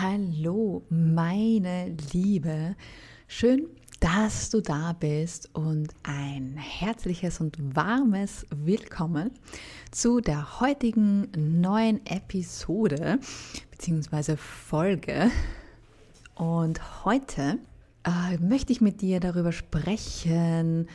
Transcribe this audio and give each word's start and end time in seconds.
Hallo, 0.00 0.84
meine 0.90 1.96
Liebe. 2.12 2.76
Schön, 3.26 3.66
dass 3.98 4.48
du 4.48 4.60
da 4.60 4.92
bist 4.92 5.50
und 5.54 5.88
ein 6.04 6.56
herzliches 6.56 7.40
und 7.40 7.74
warmes 7.74 8.46
Willkommen 8.54 9.32
zu 9.90 10.20
der 10.20 10.60
heutigen 10.60 11.32
neuen 11.36 12.06
Episode 12.06 13.18
bzw. 13.72 14.36
Folge. 14.36 15.32
Und 16.36 17.04
heute 17.04 17.58
äh, 18.04 18.36
möchte 18.38 18.70
ich 18.70 18.80
mit 18.80 19.00
dir 19.00 19.18
darüber 19.18 19.50
sprechen, 19.50 20.86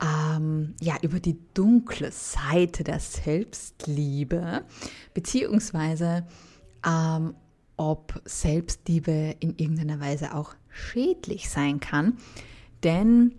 ähm, 0.00 0.74
ja, 0.80 0.94
über 1.02 1.18
die 1.18 1.40
dunkle 1.54 2.12
Seite 2.12 2.84
der 2.84 3.00
Selbstliebe, 3.00 4.64
beziehungsweise 5.12 6.24
ähm, 6.86 7.34
ob 7.76 8.20
Selbstliebe 8.24 9.36
in 9.40 9.56
irgendeiner 9.56 10.00
Weise 10.00 10.34
auch 10.34 10.54
schädlich 10.70 11.50
sein 11.50 11.80
kann. 11.80 12.18
Denn 12.82 13.34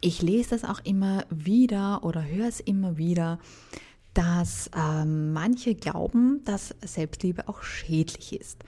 ich 0.00 0.22
lese 0.22 0.50
das 0.50 0.64
auch 0.64 0.80
immer 0.84 1.24
wieder 1.30 2.04
oder 2.04 2.24
höre 2.24 2.48
es 2.48 2.60
immer 2.60 2.98
wieder, 2.98 3.38
dass 4.14 4.70
ähm, 4.76 5.32
manche 5.32 5.74
glauben, 5.74 6.42
dass 6.44 6.74
Selbstliebe 6.82 7.48
auch 7.48 7.62
schädlich 7.62 8.38
ist. 8.38 8.64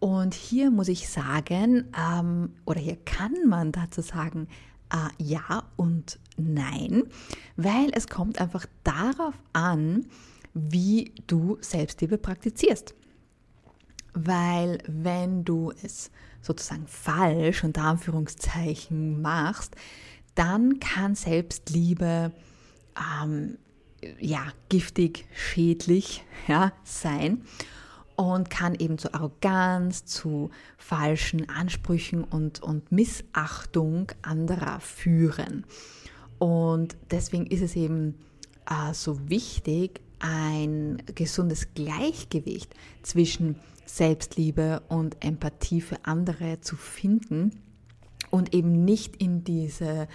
Und 0.00 0.34
hier 0.34 0.70
muss 0.70 0.88
ich 0.88 1.08
sagen, 1.08 1.86
ähm, 1.98 2.50
oder 2.64 2.80
hier 2.80 2.96
kann 3.04 3.34
man 3.48 3.72
dazu 3.72 4.00
sagen, 4.02 4.46
äh, 4.92 5.22
ja 5.22 5.64
und 5.76 6.18
nein, 6.36 7.04
weil 7.56 7.90
es 7.92 8.06
kommt 8.06 8.40
einfach 8.40 8.66
darauf 8.84 9.34
an, 9.52 10.06
wie 10.54 11.12
du 11.26 11.58
Selbstliebe 11.60 12.18
praktizierst. 12.18 12.94
Weil 14.26 14.78
wenn 14.86 15.44
du 15.44 15.72
es 15.82 16.10
sozusagen 16.42 16.86
falsch 16.86 17.62
unter 17.62 17.82
Anführungszeichen 17.82 19.20
machst, 19.20 19.76
dann 20.34 20.80
kann 20.80 21.14
Selbstliebe 21.14 22.32
ähm, 22.96 23.58
ja 24.18 24.46
giftig, 24.68 25.26
schädlich 25.32 26.24
ja, 26.48 26.72
sein 26.84 27.42
und 28.16 28.50
kann 28.50 28.74
eben 28.74 28.98
zu 28.98 29.14
Arroganz, 29.14 30.04
zu 30.04 30.50
falschen 30.76 31.48
Ansprüchen 31.48 32.24
und, 32.24 32.60
und 32.60 32.90
Missachtung 32.90 34.10
anderer 34.22 34.80
führen. 34.80 35.64
Und 36.38 36.96
deswegen 37.12 37.46
ist 37.46 37.62
es 37.62 37.76
eben 37.76 38.16
äh, 38.68 38.92
so 38.92 39.28
wichtig, 39.28 40.00
ein 40.18 41.00
gesundes 41.14 41.74
Gleichgewicht 41.74 42.74
zwischen 43.02 43.56
Selbstliebe 43.88 44.82
und 44.88 45.24
Empathie 45.24 45.80
für 45.80 46.04
andere 46.04 46.60
zu 46.60 46.76
finden 46.76 47.62
und 48.30 48.54
eben 48.54 48.84
nicht 48.84 49.16
in 49.16 49.44
diese 49.44 50.06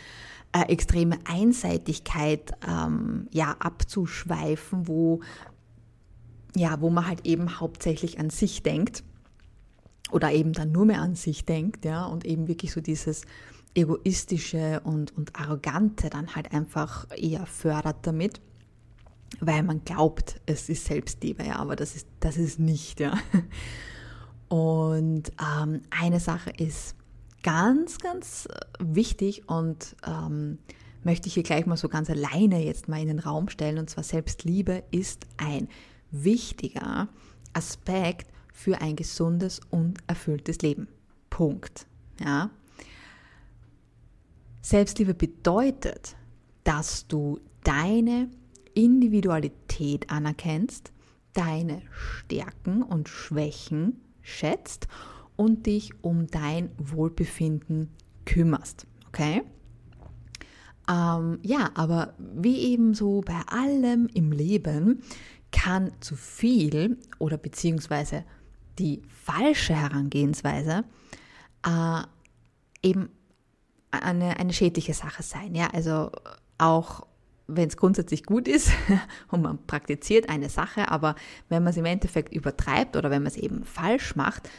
äh, 0.52 0.61
extreme 0.67 1.17
Einseitigkeit 1.25 2.51
ähm, 2.67 3.27
ja, 3.31 3.55
abzuschweifen, 3.59 4.88
wo, 4.88 5.21
ja, 6.55 6.79
wo 6.81 6.89
man 6.89 7.07
halt 7.07 7.25
eben 7.25 7.59
hauptsächlich 7.59 8.19
an 8.19 8.29
sich 8.29 8.61
denkt 8.61 9.03
oder 10.11 10.31
eben 10.31 10.53
dann 10.53 10.71
nur 10.71 10.85
mehr 10.85 11.01
an 11.01 11.16
sich 11.16 11.45
denkt, 11.45 11.85
ja, 11.85 12.05
und 12.05 12.25
eben 12.25 12.47
wirklich 12.47 12.71
so 12.71 12.81
dieses 12.81 13.23
egoistische 13.73 14.81
und, 14.83 15.17
und 15.17 15.35
arrogante 15.35 16.11
dann 16.11 16.35
halt 16.35 16.53
einfach 16.53 17.07
eher 17.17 17.47
fördert 17.47 18.05
damit 18.05 18.39
weil 19.39 19.64
man 19.64 19.84
glaubt, 19.84 20.39
es 20.45 20.70
ist 20.70 20.86
Selbstliebe, 20.86 21.44
ja, 21.44 21.58
aber 21.58 21.76
das 21.76 21.95
ist, 21.95 22.08
das 22.20 22.38
ist 22.38 22.59
nicht, 22.59 23.00
ja. 23.00 23.17
Und 24.50 25.31
ähm, 25.42 25.81
eine 25.90 26.20
Sache 26.20 26.52
ist 26.52 26.95
ganz, 27.42 27.98
ganz 27.98 28.48
wichtig 28.80 29.50
und 29.50 29.95
ähm, 30.06 30.59
möchte 31.03 31.28
ich 31.28 31.34
hier 31.34 31.44
gleich 31.44 31.66
mal 31.66 31.78
so 31.78 31.90
ganz 31.90 32.09
alleine 32.09 32.63
jetzt 32.63 32.88
mal 32.88 33.02
in 33.02 33.07
den 33.07 33.19
Raum 33.19 33.50
stellen, 33.50 33.78
und 33.78 33.90
zwar 33.90 34.03
Selbstliebe 34.03 34.84
ist 34.91 35.25
ein 35.38 35.68
wichtiger 36.12 37.09
Aspekt 37.53 38.31
für 38.53 38.80
ein 38.81 38.96
gesundes 38.96 39.59
und 39.72 40.00
erfülltes 40.07 40.59
Leben. 40.59 40.88
Punkt. 41.30 41.88
Ja. 42.24 42.52
Selbstliebe 44.62 45.13
bedeutet, 45.13 46.16
dass 46.63 47.07
du 47.07 47.40
deine 47.63 48.30
Individualität 48.75 50.09
anerkennst, 50.09 50.91
deine 51.34 51.81
Stärken 51.91 52.84
und 52.84 53.09
Schwächen 53.09 54.01
schätzt 54.22 54.88
und 55.35 55.66
dich 55.66 55.91
um 56.01 56.28
dein 56.28 56.72
Wohlbefinden 56.78 57.89
kümmerst. 58.25 58.88
Okay? 59.07 59.44
Ähm, 60.89 61.39
ja, 61.44 61.72
aber 61.75 62.13
wie 62.17 62.59
eben 62.59 62.94
so 62.94 63.22
bei 63.22 63.39
allem 63.47 64.07
im 64.13 64.31
Leben 64.31 65.01
kann 65.51 65.91
zu 66.01 66.16
viel 66.16 66.97
oder 67.19 67.38
beziehungsweise 67.38 68.25
die 68.79 69.01
falsche 69.07 69.75
Herangehensweise 69.75 70.83
äh, 71.66 72.01
eben 72.81 73.09
eine, 73.91 74.38
eine 74.39 74.53
schädliche 74.53 74.94
Sache 74.94 75.23
sein. 75.23 75.56
Ja, 75.56 75.67
also 75.67 76.12
auch 76.57 77.06
wenn 77.48 77.68
es 77.68 77.78
grundsätzlich 77.78 78.24
gut 78.24 78.48
ist 78.48 78.72
und 79.30 79.42
man 79.42 79.66
praktiziert 79.66 80.30
eine 80.30 80.50
Sache, 80.50 80.90
aber 80.90 81.16
wenn 81.50 81.64
man 81.64 81.72
es 81.72 81.78
im 81.78 81.86
Endeffekt 81.86 82.34
übertreibt 82.34 82.96
oder 82.96 83.12
wenn 83.12 83.24
man 83.24 83.31
es 83.31 83.38
eben 83.38 83.64
falsch 83.66 84.16
macht, 84.16 84.50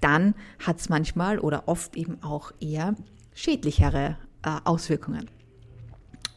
dann 0.00 0.34
hat 0.58 0.80
es 0.80 0.88
manchmal 0.88 1.38
oder 1.38 1.68
oft 1.68 1.96
eben 1.96 2.22
auch 2.22 2.52
eher 2.60 2.94
schädlichere 3.34 4.18
äh, 4.42 4.58
Auswirkungen. 4.64 5.30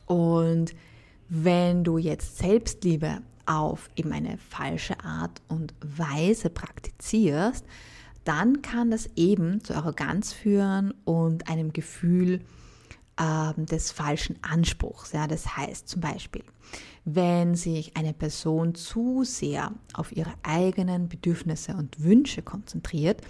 Und 0.05 0.75
wenn 1.27 1.83
du 1.83 1.97
jetzt 1.97 2.37
Selbstliebe 2.37 3.21
auf 3.47 3.89
eben 3.95 4.11
eine 4.11 4.37
falsche 4.37 5.03
Art 5.03 5.41
und 5.47 5.73
Weise 5.81 6.49
praktizierst, 6.49 7.65
dann 8.23 8.61
kann 8.61 8.91
das 8.91 9.09
eben 9.15 9.63
zu 9.63 9.75
Arroganz 9.75 10.33
führen 10.33 10.93
und 11.03 11.47
einem 11.47 11.73
Gefühl 11.73 12.41
ähm, 13.19 13.65
des 13.65 13.91
falschen 13.91 14.37
Anspruchs. 14.41 15.11
Ja, 15.11 15.27
das 15.27 15.57
heißt 15.57 15.87
zum 15.87 16.01
Beispiel, 16.01 16.43
wenn 17.05 17.55
sich 17.55 17.95
eine 17.95 18.13
Person 18.13 18.75
zu 18.75 19.23
sehr 19.23 19.71
auf 19.93 20.15
ihre 20.15 20.33
eigenen 20.43 21.07
Bedürfnisse 21.07 21.75
und 21.75 22.03
Wünsche 22.03 22.41
konzentriert, 22.41 23.21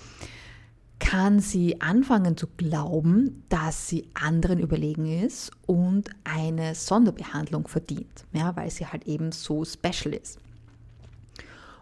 kann 0.99 1.39
sie 1.39 1.81
anfangen 1.81 2.37
zu 2.37 2.47
glauben, 2.47 3.43
dass 3.49 3.89
sie 3.89 4.09
anderen 4.13 4.59
überlegen 4.59 5.05
ist 5.05 5.51
und 5.65 6.09
eine 6.23 6.73
Sonderbehandlung 6.73 7.67
verdient, 7.67 8.25
ja, 8.31 8.55
weil 8.55 8.71
sie 8.71 8.87
halt 8.87 9.05
eben 9.05 9.31
so 9.31 9.65
special 9.65 10.13
ist. 10.13 10.39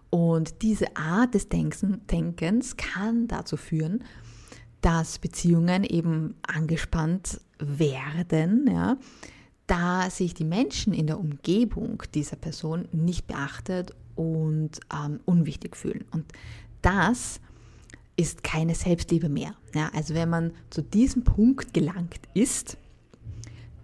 Und 0.10 0.62
diese 0.62 0.96
Art 0.96 1.34
des 1.34 1.48
Denkens 1.50 2.78
kann 2.78 3.28
dazu 3.28 3.58
führen, 3.58 4.04
dass 4.84 5.18
Beziehungen 5.18 5.86
eben 5.86 6.36
angespannt 6.46 7.40
werden, 7.58 8.70
ja, 8.70 8.98
da 9.66 10.10
sich 10.10 10.34
die 10.34 10.44
Menschen 10.44 10.94
in 10.94 11.08
der 11.08 11.20
Umgebung 11.20 12.04
dieser 12.14 12.36
Person 12.36 12.90
nicht 12.92 13.26
beachtet 13.26 13.96
und 14.16 14.82
ähm, 14.94 15.22
unwichtig 15.24 15.78
fühlen. 15.78 16.04
Und 16.12 16.26
das 16.82 17.40
ist 18.18 18.44
keine 18.44 18.76
Selbstliebe 18.76 19.30
mehr. 19.30 19.56
Ja, 19.74 19.90
also 19.96 20.14
wenn 20.16 20.30
man 20.30 20.52
zu 20.70 20.84
diesem 20.84 21.24
Punkt 21.24 21.74
gelangt 21.74 22.20
ist, 22.34 22.78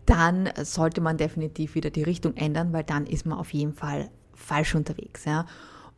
dann 0.05 0.49
sollte 0.61 0.99
man 0.99 1.15
definitiv 1.15 1.75
wieder 1.75 1.91
die 1.91 2.03
Richtung 2.03 2.35
ändern, 2.35 2.73
weil 2.73 2.83
dann 2.83 3.07
ist 3.07 3.25
man 3.25 3.37
auf 3.37 3.53
jeden 3.53 3.73
Fall 3.73 4.09
falsch 4.33 4.75
unterwegs. 4.75 5.23
Ja. 5.23 5.45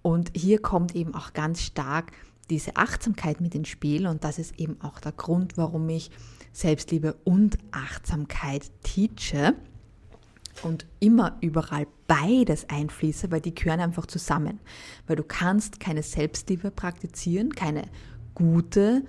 Und 0.03 0.31
hier 0.35 0.61
kommt 0.61 0.93
eben 0.95 1.15
auch 1.15 1.33
ganz 1.33 1.63
stark 1.63 2.11
diese 2.49 2.75
Achtsamkeit 2.75 3.41
mit 3.41 3.55
ins 3.55 3.69
Spiel 3.69 4.07
und 4.07 4.23
das 4.23 4.39
ist 4.39 4.59
eben 4.59 4.79
auch 4.81 4.99
der 4.99 5.13
Grund, 5.13 5.57
warum 5.57 5.87
ich 5.89 6.11
Selbstliebe 6.53 7.15
und 7.23 7.57
Achtsamkeit 7.71 8.69
teache 8.83 9.55
und 10.63 10.85
immer 10.99 11.37
überall 11.41 11.87
beides 12.07 12.69
einfließe, 12.69 13.31
weil 13.31 13.41
die 13.41 13.55
gehören 13.55 13.79
einfach 13.79 14.05
zusammen. 14.05 14.59
Weil 15.07 15.15
du 15.15 15.23
kannst 15.23 15.79
keine 15.79 16.03
Selbstliebe 16.03 16.71
praktizieren, 16.71 17.53
keine 17.53 17.83
gute, 18.35 19.03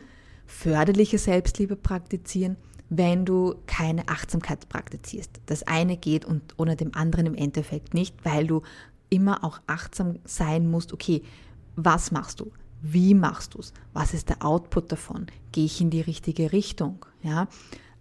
förderliche 0.46 1.18
Selbstliebe 1.18 1.76
praktizieren, 1.76 2.56
wenn 2.90 3.24
du 3.24 3.54
keine 3.66 4.08
Achtsamkeit 4.08 4.68
praktizierst. 4.68 5.40
Das 5.46 5.62
eine 5.64 5.96
geht 5.96 6.24
und 6.24 6.54
ohne 6.58 6.76
dem 6.76 6.94
anderen 6.94 7.26
im 7.26 7.34
Endeffekt 7.34 7.94
nicht, 7.94 8.14
weil 8.24 8.46
du 8.46 8.62
immer 9.08 9.44
auch 9.44 9.60
achtsam 9.66 10.18
sein 10.24 10.70
musst, 10.70 10.92
okay, 10.92 11.22
was 11.76 12.12
machst 12.12 12.40
du? 12.40 12.52
Wie 12.82 13.14
machst 13.14 13.54
du 13.54 13.60
es? 13.60 13.72
Was 13.92 14.12
ist 14.12 14.28
der 14.28 14.44
Output 14.44 14.90
davon? 14.90 15.26
Gehe 15.52 15.64
ich 15.64 15.80
in 15.80 15.90
die 15.90 16.00
richtige 16.00 16.52
Richtung? 16.52 17.06
Ja, 17.22 17.46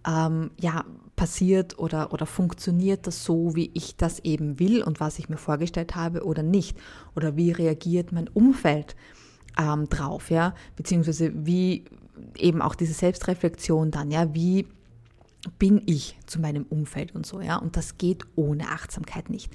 ähm, 0.06 0.50
ja 0.60 0.84
passiert 1.14 1.78
oder, 1.78 2.12
oder 2.12 2.26
funktioniert 2.26 3.06
das 3.06 3.24
so, 3.24 3.54
wie 3.54 3.70
ich 3.74 3.96
das 3.96 4.18
eben 4.20 4.58
will 4.58 4.82
und 4.82 4.98
was 4.98 5.20
ich 5.20 5.28
mir 5.28 5.36
vorgestellt 5.36 5.94
habe 5.94 6.24
oder 6.24 6.42
nicht? 6.42 6.76
Oder 7.14 7.36
wie 7.36 7.52
reagiert 7.52 8.10
mein 8.10 8.26
Umfeld 8.28 8.96
ähm, 9.56 9.88
drauf, 9.88 10.30
ja, 10.30 10.54
beziehungsweise 10.74 11.32
wie 11.46 11.84
eben 12.36 12.60
auch 12.60 12.74
diese 12.74 12.94
Selbstreflexion 12.94 13.92
dann, 13.92 14.10
ja, 14.10 14.34
wie 14.34 14.66
bin 15.58 15.82
ich 15.86 16.18
zu 16.26 16.40
meinem 16.40 16.64
Umfeld 16.64 17.14
und 17.14 17.26
so, 17.26 17.40
ja, 17.40 17.56
und 17.56 17.76
das 17.76 17.98
geht 17.98 18.24
ohne 18.36 18.68
Achtsamkeit 18.68 19.30
nicht. 19.30 19.52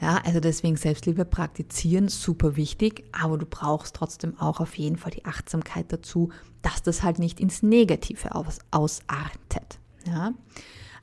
Ja, 0.00 0.20
also 0.24 0.38
deswegen 0.38 0.76
Selbstliebe 0.76 1.24
praktizieren, 1.24 2.08
super 2.08 2.56
wichtig, 2.56 3.04
aber 3.12 3.36
du 3.36 3.46
brauchst 3.46 3.96
trotzdem 3.96 4.38
auch 4.38 4.60
auf 4.60 4.76
jeden 4.76 4.96
Fall 4.96 5.10
die 5.10 5.24
Achtsamkeit 5.24 5.92
dazu, 5.92 6.30
dass 6.62 6.82
das 6.82 7.02
halt 7.02 7.18
nicht 7.18 7.40
ins 7.40 7.62
Negative 7.62 8.34
aus, 8.34 8.58
ausartet. 8.70 9.80
Ja. 10.06 10.34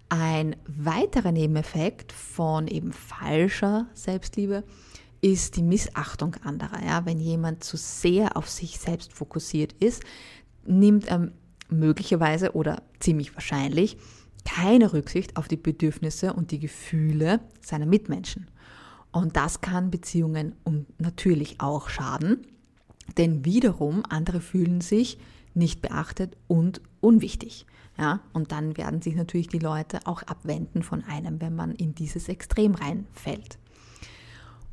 Ein 0.07 0.55
weiterer 0.67 1.31
Nebeneffekt 1.31 2.13
von 2.13 2.67
eben 2.67 2.93
falscher 2.93 3.87
Selbstliebe 3.93 4.63
ist 5.21 5.57
die 5.57 5.63
Missachtung 5.63 6.35
anderer. 6.43 6.83
Ja? 6.85 7.05
Wenn 7.05 7.19
jemand 7.19 7.63
zu 7.63 7.77
sehr 7.77 8.37
auf 8.37 8.49
sich 8.49 8.79
selbst 8.79 9.11
fokussiert 9.11 9.73
ist, 9.73 10.03
nimmt 10.65 11.07
er 11.07 11.31
möglicherweise 11.69 12.53
oder 12.53 12.83
ziemlich 12.99 13.33
wahrscheinlich 13.33 13.97
keine 14.45 14.93
Rücksicht 14.93 15.37
auf 15.37 15.47
die 15.47 15.57
Bedürfnisse 15.57 16.33
und 16.33 16.51
die 16.51 16.59
Gefühle 16.59 17.39
seiner 17.61 17.87
Mitmenschen. 17.87 18.47
Und 19.15 19.37
das 19.37 19.61
kann 19.61 19.91
Beziehungen 19.91 20.57
natürlich 20.97 21.61
auch 21.61 21.87
schaden, 21.87 22.45
denn 23.17 23.45
wiederum 23.45 24.03
andere 24.09 24.41
fühlen 24.41 24.81
sich 24.81 25.17
nicht 25.53 25.81
beachtet 25.81 26.35
und 26.47 26.81
unwichtig. 26.99 27.65
Ja, 27.97 28.19
und 28.33 28.51
dann 28.51 28.75
werden 28.75 29.01
sich 29.01 29.15
natürlich 29.15 29.47
die 29.47 29.59
Leute 29.59 29.99
auch 30.03 30.21
abwenden 30.23 30.83
von 30.83 31.01
einem, 31.05 31.39
wenn 31.39 31.55
man 31.55 31.71
in 31.71 31.95
dieses 31.95 32.27
Extrem 32.27 32.75
reinfällt. 32.75 33.57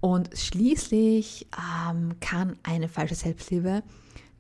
Und 0.00 0.30
schließlich 0.36 1.46
ähm, 1.88 2.18
kann 2.18 2.56
eine 2.64 2.88
falsche 2.88 3.14
Selbstliebe 3.14 3.84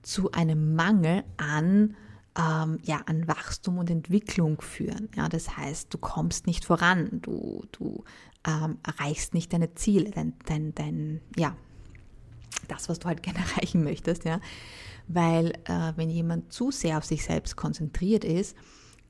zu 0.02 0.32
einem 0.32 0.74
Mangel 0.74 1.22
an, 1.36 1.94
ähm, 2.36 2.80
ja, 2.82 3.02
an 3.06 3.28
Wachstum 3.28 3.78
und 3.78 3.88
Entwicklung 3.88 4.62
führen. 4.62 5.10
Ja, 5.14 5.28
das 5.28 5.56
heißt, 5.56 5.94
du 5.94 5.98
kommst 5.98 6.48
nicht 6.48 6.64
voran, 6.64 7.20
du, 7.22 7.64
du 7.70 8.02
ähm, 8.46 8.78
erreichst 8.84 9.34
nicht 9.34 9.52
deine 9.52 9.74
Ziele, 9.74 10.10
dein, 10.10 10.34
dein, 10.46 10.74
dein, 10.74 11.20
ja, 11.36 11.56
das, 12.68 12.88
was 12.88 12.98
du 12.98 13.08
halt 13.08 13.22
gerne 13.22 13.40
erreichen 13.40 13.84
möchtest, 13.84 14.24
ja. 14.24 14.40
Weil 15.08 15.52
äh, 15.64 15.92
wenn 15.96 16.10
jemand 16.10 16.52
zu 16.52 16.70
sehr 16.70 16.98
auf 16.98 17.04
sich 17.04 17.24
selbst 17.24 17.56
konzentriert 17.56 18.24
ist, 18.24 18.56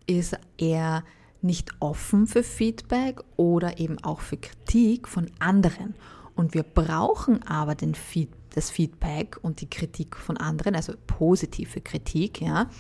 ist 0.07 0.37
er 0.59 1.05
nicht 1.43 1.71
offen 1.81 2.27
für 2.27 2.43
Feedback 2.43 3.21
oder 3.37 3.79
eben 3.79 4.03
auch 4.03 4.21
für 4.21 4.37
Kritik 4.37 5.09
von 5.09 5.31
anderen. 5.39 5.95
Und 6.35 6.55
wir 6.55 6.63
brauchen 6.63 7.43
aber 7.43 7.75
den 7.75 7.95
Feed, 7.95 8.31
das 8.55 8.71
Feedback 8.71 9.39
und 9.43 9.61
die 9.61 9.69
Kritik 9.69 10.17
von 10.17 10.37
anderen, 10.37 10.75
also 10.75 10.95
positive 11.07 11.81
Kritik, 11.81 12.41
ja, 12.41 12.71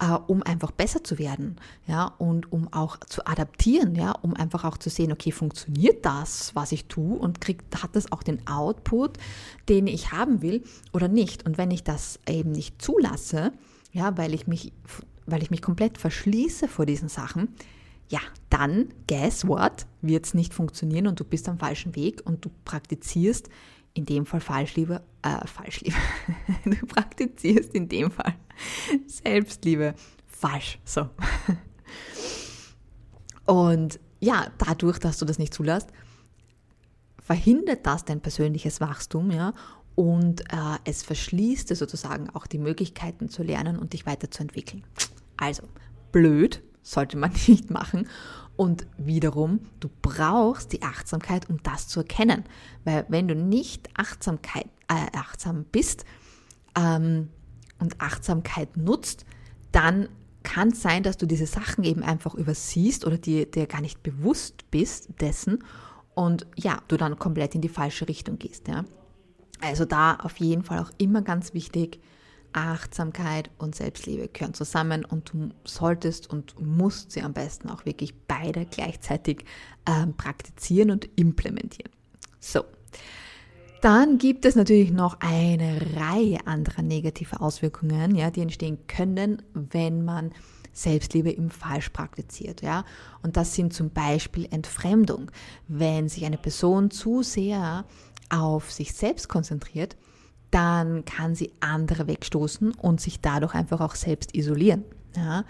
äh, 0.00 0.12
um 0.26 0.42
einfach 0.42 0.70
besser 0.70 1.04
zu 1.04 1.18
werden, 1.18 1.56
ja, 1.86 2.06
und 2.18 2.52
um 2.52 2.72
auch 2.72 2.98
zu 3.00 3.26
adaptieren, 3.26 3.94
ja, 3.94 4.12
um 4.12 4.34
einfach 4.34 4.64
auch 4.64 4.76
zu 4.76 4.90
sehen, 4.90 5.12
okay, 5.12 5.32
funktioniert 5.32 6.04
das, 6.04 6.54
was 6.54 6.72
ich 6.72 6.86
tue 6.86 7.18
und 7.18 7.40
kriegt, 7.40 7.82
hat 7.82 7.94
das 7.94 8.10
auch 8.10 8.22
den 8.22 8.46
Output, 8.46 9.18
den 9.68 9.86
ich 9.86 10.12
haben 10.12 10.42
will 10.42 10.62
oder 10.92 11.08
nicht? 11.08 11.46
Und 11.46 11.58
wenn 11.58 11.70
ich 11.70 11.84
das 11.84 12.18
eben 12.28 12.52
nicht 12.52 12.82
zulasse, 12.82 13.52
ja, 13.92 14.16
weil 14.16 14.34
ich 14.34 14.46
mich, 14.46 14.72
weil 15.26 15.42
ich 15.42 15.50
mich 15.50 15.62
komplett 15.62 15.98
verschließe 15.98 16.68
vor 16.68 16.86
diesen 16.86 17.08
Sachen, 17.08 17.48
ja, 18.08 18.20
dann, 18.50 18.88
guess 19.08 19.46
what, 19.46 19.86
wird 20.02 20.26
es 20.26 20.34
nicht 20.34 20.52
funktionieren 20.52 21.06
und 21.06 21.18
du 21.18 21.24
bist 21.24 21.48
am 21.48 21.58
falschen 21.58 21.94
Weg 21.94 22.22
und 22.24 22.44
du 22.44 22.50
praktizierst 22.64 23.48
in 23.94 24.06
dem 24.06 24.26
Fall 24.26 24.40
Falschliebe, 24.40 25.02
äh, 25.22 25.46
Falschliebe, 25.46 25.96
du 26.64 26.86
praktizierst 26.86 27.74
in 27.74 27.88
dem 27.88 28.10
Fall 28.10 28.34
Selbstliebe 29.06 29.94
falsch, 30.26 30.78
so. 30.84 31.08
Und 33.46 34.00
ja, 34.20 34.46
dadurch, 34.58 34.98
dass 34.98 35.18
du 35.18 35.24
das 35.24 35.38
nicht 35.38 35.54
zulässt, 35.54 35.88
verhindert 37.18 37.86
das 37.86 38.04
dein 38.04 38.20
persönliches 38.20 38.80
Wachstum, 38.80 39.30
ja, 39.30 39.52
und 39.94 40.40
äh, 40.52 40.78
es 40.84 41.02
verschließt 41.02 41.68
sozusagen 41.76 42.30
auch 42.30 42.46
die 42.46 42.58
Möglichkeiten 42.58 43.28
zu 43.28 43.42
lernen 43.42 43.78
und 43.78 43.92
dich 43.92 44.06
weiterzuentwickeln. 44.06 44.84
Also, 45.36 45.64
blöd, 46.12 46.62
sollte 46.82 47.16
man 47.16 47.32
nicht 47.46 47.70
machen. 47.70 48.08
Und 48.56 48.86
wiederum, 48.98 49.60
du 49.80 49.88
brauchst 50.02 50.72
die 50.72 50.82
Achtsamkeit, 50.82 51.48
um 51.48 51.62
das 51.62 51.88
zu 51.88 52.00
erkennen. 52.00 52.44
Weil 52.84 53.06
wenn 53.08 53.28
du 53.28 53.34
nicht 53.34 53.88
Achtsamkeit, 53.94 54.66
äh, 54.88 55.16
achtsam 55.16 55.64
bist 55.64 56.04
ähm, 56.78 57.30
und 57.82 58.00
Achtsamkeit 58.00 58.76
nutzt, 58.76 59.26
dann 59.72 60.08
kann 60.42 60.68
es 60.68 60.82
sein, 60.82 61.02
dass 61.02 61.16
du 61.16 61.26
diese 61.26 61.46
Sachen 61.46 61.84
eben 61.84 62.02
einfach 62.02 62.34
übersiehst 62.34 63.04
oder 63.04 63.18
dir, 63.18 63.46
dir 63.46 63.66
gar 63.66 63.80
nicht 63.80 64.02
bewusst 64.02 64.70
bist 64.70 65.08
dessen 65.20 65.62
und 66.14 66.46
ja, 66.56 66.78
du 66.88 66.96
dann 66.96 67.18
komplett 67.18 67.54
in 67.54 67.60
die 67.60 67.68
falsche 67.68 68.08
Richtung 68.08 68.38
gehst. 68.38 68.68
Ja. 68.68 68.84
Also 69.60 69.84
da 69.84 70.16
auf 70.16 70.38
jeden 70.38 70.62
Fall 70.62 70.80
auch 70.80 70.90
immer 70.98 71.22
ganz 71.22 71.54
wichtig, 71.54 72.00
Achtsamkeit 72.52 73.50
und 73.58 73.74
Selbstliebe 73.74 74.28
gehören 74.28 74.52
zusammen 74.52 75.04
und 75.04 75.32
du 75.32 75.50
solltest 75.64 76.28
und 76.28 76.60
musst 76.60 77.12
sie 77.12 77.22
am 77.22 77.32
besten 77.32 77.70
auch 77.70 77.86
wirklich 77.86 78.14
beide 78.26 78.66
gleichzeitig 78.66 79.44
ähm, 79.88 80.14
praktizieren 80.16 80.90
und 80.90 81.08
implementieren. 81.16 81.90
So. 82.40 82.64
Dann 83.82 84.18
gibt 84.18 84.44
es 84.44 84.54
natürlich 84.54 84.92
noch 84.92 85.18
eine 85.18 85.80
Reihe 85.96 86.38
anderer 86.46 86.82
negativer 86.82 87.42
Auswirkungen, 87.42 88.14
ja, 88.14 88.30
die 88.30 88.42
entstehen 88.42 88.78
können, 88.86 89.42
wenn 89.54 90.04
man 90.04 90.30
Selbstliebe 90.72 91.30
im 91.30 91.50
falsch 91.50 91.88
praktiziert, 91.88 92.62
ja. 92.62 92.84
Und 93.24 93.36
das 93.36 93.56
sind 93.56 93.74
zum 93.74 93.90
Beispiel 93.90 94.46
Entfremdung. 94.52 95.32
Wenn 95.66 96.08
sich 96.08 96.24
eine 96.24 96.38
Person 96.38 96.92
zu 96.92 97.24
sehr 97.24 97.84
auf 98.30 98.70
sich 98.70 98.92
selbst 98.94 99.28
konzentriert, 99.28 99.96
dann 100.52 101.04
kann 101.04 101.34
sie 101.34 101.52
andere 101.58 102.06
wegstoßen 102.06 102.74
und 102.74 103.00
sich 103.00 103.20
dadurch 103.20 103.54
einfach 103.54 103.80
auch 103.80 103.96
selbst 103.96 104.36
isolieren. 104.36 104.84
Ja? 105.16 105.44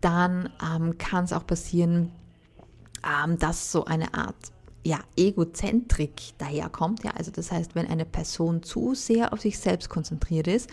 Dann 0.00 0.48
ähm, 0.60 0.98
kann 0.98 1.24
es 1.24 1.32
auch 1.32 1.46
passieren, 1.46 2.10
ähm, 3.04 3.38
dass 3.38 3.70
so 3.70 3.84
eine 3.84 4.12
Art 4.12 4.50
ja, 4.84 5.00
Egozentrik 5.16 6.38
daherkommt. 6.38 7.04
Ja? 7.04 7.12
Also 7.12 7.30
das 7.30 7.52
heißt, 7.52 7.74
wenn 7.74 7.86
eine 7.86 8.04
Person 8.04 8.62
zu 8.62 8.94
sehr 8.94 9.32
auf 9.32 9.40
sich 9.40 9.58
selbst 9.58 9.88
konzentriert 9.88 10.46
ist, 10.46 10.70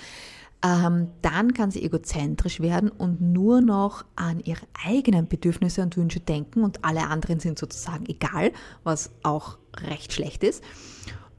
ähm, 0.63 1.09
dann 1.21 1.53
kann 1.53 1.69
sie 1.69 1.83
egozentrisch 1.83 2.59
werden 2.59 2.89
und 2.89 3.21
nur 3.21 3.61
noch 3.61 4.05
an 4.15 4.39
ihre 4.39 4.65
eigenen 4.85 5.27
Bedürfnisse 5.27 5.83
und 5.83 5.95
Wünsche 5.97 6.19
denken 6.19 6.63
und 6.63 6.83
alle 6.83 7.07
anderen 7.07 7.39
sind 7.39 7.59
sozusagen 7.59 8.05
egal, 8.07 8.51
was 8.83 9.11
auch 9.21 9.57
recht 9.77 10.13
schlecht 10.13 10.43
ist. 10.43 10.63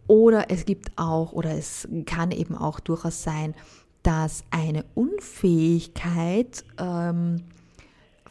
Oder 0.07 0.51
es 0.51 0.65
gibt 0.65 0.93
auch, 0.97 1.33
oder 1.33 1.51
es 1.51 1.89
kann 2.07 2.31
eben 2.31 2.57
auch 2.57 2.81
durchaus 2.81 3.23
sein, 3.23 3.55
dass 4.03 4.45
eine 4.51 4.85
Unfähigkeit 4.95 6.65
ähm, 6.79 7.43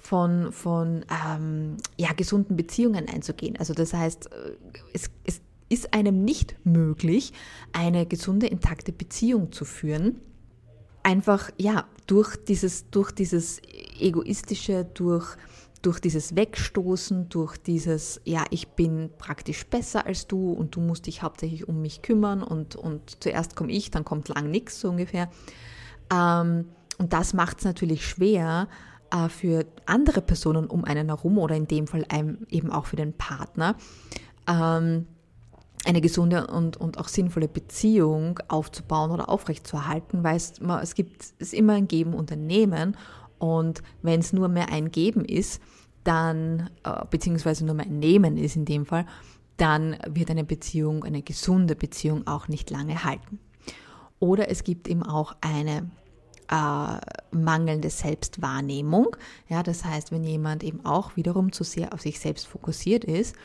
von, 0.08 0.54
von 0.54 1.04
ähm, 1.12 1.76
ja, 1.98 2.14
gesunden 2.14 2.56
Beziehungen 2.56 3.10
einzugehen. 3.10 3.58
Also 3.58 3.74
das 3.74 3.94
heißt, 3.94 4.28
äh, 4.28 4.54
es, 4.94 5.10
es 5.26 5.42
ist 5.68 5.94
einem 5.94 6.24
nicht 6.24 6.56
möglich, 6.64 7.34
eine 7.74 8.06
gesunde, 8.06 8.48
intakte 8.48 8.94
Beziehung 8.94 9.52
zu 9.52 9.66
führen. 9.66 10.22
Einfach, 11.04 11.52
ja, 11.58 11.86
durch 12.06 12.38
dieses, 12.38 12.90
durch 12.90 13.12
dieses 13.12 13.62
egoistische, 14.00 14.86
durch 14.94 15.36
durch 15.84 16.00
dieses 16.00 16.36
Wegstoßen, 16.36 17.30
durch 17.30 17.56
dieses, 17.58 18.20
ja, 18.26 18.46
ich 18.50 18.70
bin 18.70 19.12
praktisch 19.20 19.68
besser 19.68 20.08
als 20.08 20.26
du 20.26 20.52
und 20.52 20.76
du 20.76 20.82
musst 20.82 21.06
dich 21.06 21.22
hauptsächlich 21.22 21.68
um 21.68 21.82
mich 21.82 22.02
kümmern 22.02 22.42
und, 22.42 22.76
und 22.76 23.22
zuerst 23.22 23.56
komme 23.56 23.72
ich, 23.72 23.92
dann 23.92 24.04
kommt 24.04 24.28
lang 24.28 24.50
nichts 24.50 24.80
so 24.80 24.90
ungefähr. 24.90 25.30
Ähm, 26.12 26.66
und 26.98 27.14
das 27.14 27.34
macht 27.34 27.60
es 27.60 27.66
natürlich 27.66 28.08
schwer 28.08 28.68
äh, 29.12 29.30
für 29.30 29.66
andere 29.86 30.22
Personen 30.22 30.68
um 30.68 30.84
einen 30.84 31.08
herum 31.08 31.38
oder 31.38 31.56
in 31.56 31.68
dem 31.68 31.88
Fall 31.88 32.06
einem, 32.10 32.46
eben 32.50 32.72
auch 32.72 32.86
für 32.86 32.96
den 32.96 33.14
Partner. 33.14 33.76
Ähm, 34.48 35.08
eine 35.86 36.02
gesunde 36.02 36.48
und, 36.48 36.76
und 36.78 36.98
auch 36.98 37.08
sinnvolle 37.08 37.48
Beziehung 37.48 38.40
aufzubauen 38.48 39.12
oder 39.12 39.30
aufrechtzuerhalten, 39.30 40.24
weil 40.24 40.36
es, 40.36 40.54
es 40.82 40.96
gibt 40.96 41.34
es 41.40 41.54
immer 41.54 41.74
ein 41.74 41.88
Geben 41.88 42.14
und 42.14 42.32
ein 42.32 42.46
Nehmen 42.46 42.98
und 43.40 43.82
wenn 44.02 44.20
es 44.20 44.34
nur 44.34 44.48
mehr 44.48 44.70
ein 44.70 44.92
Geben 44.92 45.24
ist, 45.24 45.62
dann, 46.04 46.70
äh, 46.84 47.06
beziehungsweise 47.10 47.66
nur 47.66 47.76
mehr 47.76 47.86
ein 47.86 48.00
Nehmen 48.00 48.38
ist 48.38 48.56
in 48.56 48.66
dem 48.66 48.86
Fall, 48.86 49.06
dann 49.58 49.98
wird 50.08 50.30
eine 50.30 50.44
Beziehung, 50.44 51.04
eine 51.04 51.22
gesunde 51.22 51.76
Beziehung 51.76 52.28
auch 52.28 52.48
nicht 52.48 52.70
lange 52.70 53.04
halten. 53.04 53.40
Oder 54.20 54.50
es 54.50 54.64
gibt 54.64 54.88
eben 54.88 55.04
auch 55.04 55.36
eine 55.42 55.90
äh, 56.50 56.98
mangelnde 57.32 57.90
Selbstwahrnehmung. 57.90 59.16
Ja, 59.50 59.64
das 59.64 59.86
heißt, 59.86 60.12
wenn 60.12 60.24
jemand 60.24 60.64
eben 60.64 60.86
auch 60.86 61.16
wiederum 61.16 61.52
zu 61.52 61.64
sehr 61.64 61.94
auf 61.94 62.02
sich 62.02 62.20
selbst 62.20 62.48
fokussiert 62.48 63.04
ist, 63.04 63.36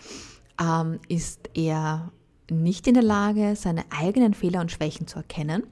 ähm, 0.60 0.98
ist 1.08 1.50
er 1.54 2.12
nicht 2.50 2.86
in 2.86 2.94
der 2.94 3.02
Lage, 3.02 3.56
seine 3.56 3.84
eigenen 3.90 4.34
Fehler 4.34 4.60
und 4.60 4.70
Schwächen 4.70 5.06
zu 5.06 5.18
erkennen 5.18 5.64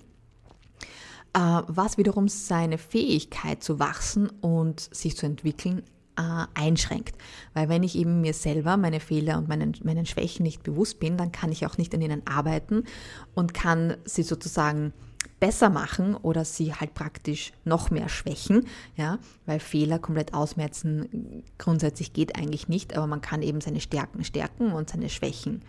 äh, 1.33 1.63
was 1.67 1.99
wiederum 1.99 2.29
seine 2.29 2.79
Fähigkeit 2.79 3.63
zu 3.63 3.79
wachsen 3.79 4.29
und 4.41 4.81
sich 4.93 5.17
zu 5.17 5.27
entwickeln 5.27 5.83
äh, 6.17 6.45
einschränkt. 6.55 7.17
Weil 7.55 7.69
wenn 7.69 7.83
ich 7.83 7.97
eben 7.97 8.21
mir 8.21 8.35
selber 8.35 8.77
meine 8.77 9.01
Fehler 9.01 9.39
und 9.39 9.49
meinen, 9.49 9.77
meinen 9.85 10.07
Schwächen 10.07 10.43
nicht 10.43 10.63
bewusst 10.63 11.01
bin, 11.01 11.17
dann 11.17 11.33
kann 11.33 11.53
ich 11.53 11.67
auch 11.67 11.79
nicht 11.79 11.95
an 11.95 12.03
ihnen 12.03 12.27
arbeiten 12.27 12.85
und 13.35 13.55
kann 13.55 13.97
sie 14.05 14.23
sozusagen 14.23 14.93
besser 15.40 15.70
machen 15.70 16.14
oder 16.14 16.44
sie 16.44 16.75
halt 16.75 16.94
praktisch 16.94 17.52
noch 17.64 17.90
mehr 17.90 18.09
schwächen, 18.09 18.66
ja, 18.97 19.18
weil 19.47 19.59
Fehler 19.59 19.99
komplett 19.99 20.35
ausmerzen 20.35 21.42
grundsätzlich 21.59 22.12
geht 22.12 22.37
eigentlich 22.37 22.68
nicht, 22.68 22.97
aber 22.97 23.06
man 23.06 23.23
kann 23.23 23.42
eben 23.42 23.61
seine 23.61 23.80
Stärken 23.80 24.23
stärken 24.23 24.73
und 24.73 24.90
seine 24.90 25.09
Schwächen 25.09 25.62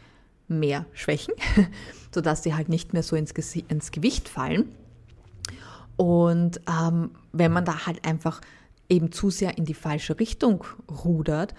mehr 0.50 0.86
schwächen, 0.94 1.34
sodass 2.14 2.44
sie 2.44 2.54
halt 2.54 2.70
nicht 2.70 2.94
mehr 2.94 3.04
so 3.04 3.16
ins, 3.16 3.32
ins 3.32 3.92
Gewicht 3.92 4.28
fallen. 4.30 4.76
Und 5.96 6.62
ähm, 6.68 7.12
wenn 7.32 7.52
man 7.52 7.66
da 7.66 7.86
halt 7.86 8.06
einfach 8.06 8.42
eben 8.90 9.12
zu 9.12 9.30
sehr 9.30 9.58
in 9.58 9.66
die 9.66 9.74
falsche 9.74 10.20
Richtung 10.20 10.66
rudert 11.06 11.56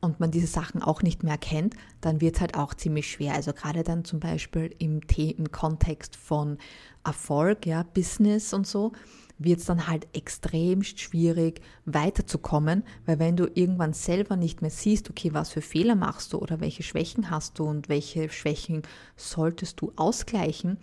und 0.00 0.20
man 0.20 0.30
diese 0.30 0.46
Sachen 0.46 0.82
auch 0.82 1.02
nicht 1.02 1.22
mehr 1.22 1.38
kennt, 1.38 1.74
dann 2.00 2.20
wird 2.20 2.36
es 2.36 2.40
halt 2.40 2.56
auch 2.56 2.74
ziemlich 2.74 3.10
schwer. 3.10 3.34
Also 3.34 3.52
gerade 3.52 3.82
dann 3.82 4.04
zum 4.04 4.20
Beispiel 4.20 4.74
im, 4.78 5.00
im 5.16 5.50
Kontext 5.50 6.14
von 6.14 6.58
Erfolg, 7.06 7.66
ja, 7.66 7.82
Business 7.82 8.52
und 8.52 8.66
so, 8.66 8.92
wird 9.38 9.60
es 9.60 9.66
dann 9.66 9.86
halt 9.86 10.06
extrem 10.14 10.82
schwierig 10.82 11.60
weiterzukommen, 11.84 12.84
weil 13.04 13.18
wenn 13.18 13.36
du 13.36 13.48
irgendwann 13.52 13.92
selber 13.92 14.36
nicht 14.36 14.62
mehr 14.62 14.70
siehst, 14.70 15.10
okay, 15.10 15.34
was 15.34 15.50
für 15.50 15.60
Fehler 15.60 15.94
machst 15.94 16.32
du 16.32 16.38
oder 16.38 16.60
welche 16.60 16.82
Schwächen 16.82 17.30
hast 17.30 17.58
du 17.58 17.64
und 17.64 17.88
welche 17.88 18.30
Schwächen 18.30 18.82
solltest 19.16 19.80
du 19.80 19.92
ausgleichen 19.96 20.78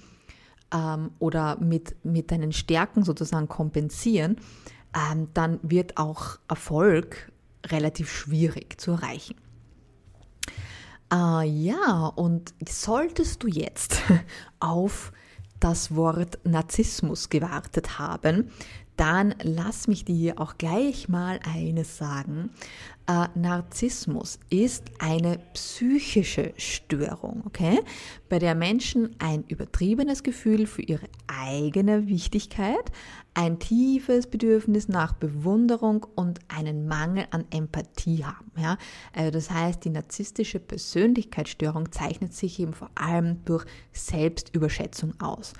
ähm, 0.72 1.12
oder 1.20 1.60
mit, 1.60 1.96
mit 2.06 2.32
deinen 2.32 2.51
Stärken 2.51 3.03
sozusagen 3.03 3.48
kompensieren, 3.48 4.38
ähm, 4.96 5.30
dann 5.34 5.60
wird 5.63 5.98
auch 5.98 6.38
Erfolg 6.48 7.32
relativ 7.65 8.12
schwierig 8.12 8.80
zu 8.80 8.92
erreichen. 8.92 9.36
Äh, 11.12 11.48
ja, 11.48 12.06
und 12.15 12.53
solltest 12.68 13.42
du 13.42 13.48
jetzt 13.48 14.01
auf 14.60 15.12
das 15.63 15.96
Wort 15.96 16.39
Narzissmus 16.43 17.29
gewartet 17.29 17.98
haben, 17.98 18.51
dann 18.97 19.35
lass 19.41 19.88
mich 19.88 20.05
dir 20.05 20.39
auch 20.39 20.57
gleich 20.57 21.09
mal 21.09 21.39
eines 21.43 21.97
sagen. 21.97 22.51
Äh, 23.05 23.27
Narzissmus 23.35 24.39
ist 24.50 24.83
eine 25.00 25.39
psychische 25.53 26.53
Störung, 26.57 27.43
okay? 27.45 27.79
Bei 28.29 28.39
der 28.39 28.55
Menschen 28.55 29.15
ein 29.19 29.43
übertriebenes 29.47 30.23
Gefühl 30.23 30.67
für 30.67 30.83
ihre 30.83 31.07
eigene 31.27 32.07
Wichtigkeit, 32.07 32.91
ein 33.33 33.59
tiefes 33.59 34.27
Bedürfnis 34.27 34.88
nach 34.88 35.13
Bewunderung 35.13 36.05
und 36.15 36.39
einen 36.47 36.88
Mangel 36.88 37.25
an 37.31 37.45
Empathie 37.51 38.23
haben. 38.23 38.51
Ja? 38.57 38.77
Also 39.12 39.31
das 39.31 39.50
heißt, 39.50 39.83
die 39.83 39.89
narzisstische 39.89 40.59
Persönlichkeitsstörung 40.59 41.91
zeichnet 41.91 42.33
sich 42.33 42.59
eben 42.59 42.73
vor 42.73 42.91
allem 42.95 43.43
durch 43.43 43.65
Selbstüberschätzung 43.91 45.19
aus. 45.19 45.53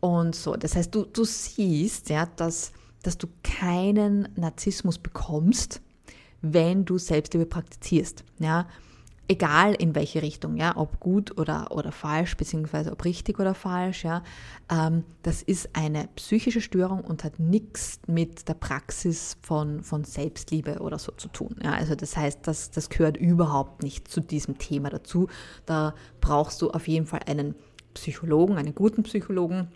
Und 0.00 0.34
so, 0.34 0.54
das 0.56 0.76
heißt, 0.76 0.94
du, 0.94 1.04
du 1.04 1.24
siehst, 1.24 2.10
ja, 2.10 2.26
dass, 2.36 2.72
dass 3.02 3.18
du 3.18 3.26
keinen 3.42 4.28
Narzissmus 4.36 4.98
bekommst, 4.98 5.80
wenn 6.42 6.84
du 6.84 6.98
Selbstliebe 6.98 7.46
praktizierst. 7.46 8.24
Ja? 8.38 8.68
Egal 9.28 9.74
in 9.74 9.96
welche 9.96 10.22
Richtung, 10.22 10.56
ja, 10.56 10.76
ob 10.76 11.00
gut 11.00 11.36
oder, 11.36 11.72
oder 11.72 11.90
falsch, 11.90 12.36
beziehungsweise 12.36 12.92
ob 12.92 13.04
richtig 13.04 13.40
oder 13.40 13.54
falsch, 13.54 14.04
ja, 14.04 14.22
ähm, 14.70 15.02
das 15.22 15.42
ist 15.42 15.70
eine 15.72 16.08
psychische 16.14 16.60
Störung 16.60 17.00
und 17.00 17.24
hat 17.24 17.40
nichts 17.40 17.98
mit 18.06 18.48
der 18.48 18.54
Praxis 18.54 19.36
von, 19.42 19.82
von 19.82 20.04
Selbstliebe 20.04 20.78
oder 20.78 21.00
so 21.00 21.10
zu 21.10 21.26
tun. 21.26 21.56
Ja. 21.60 21.72
Also 21.72 21.96
das 21.96 22.16
heißt, 22.16 22.46
das, 22.46 22.70
das 22.70 22.88
gehört 22.88 23.16
überhaupt 23.16 23.82
nicht 23.82 24.06
zu 24.06 24.20
diesem 24.20 24.58
Thema 24.58 24.90
dazu. 24.90 25.26
Da 25.64 25.96
brauchst 26.20 26.62
du 26.62 26.70
auf 26.70 26.86
jeden 26.86 27.06
Fall 27.06 27.22
einen 27.26 27.56
Psychologen, 27.94 28.58
einen 28.58 28.76
guten 28.76 29.02
Psychologen, 29.02 29.72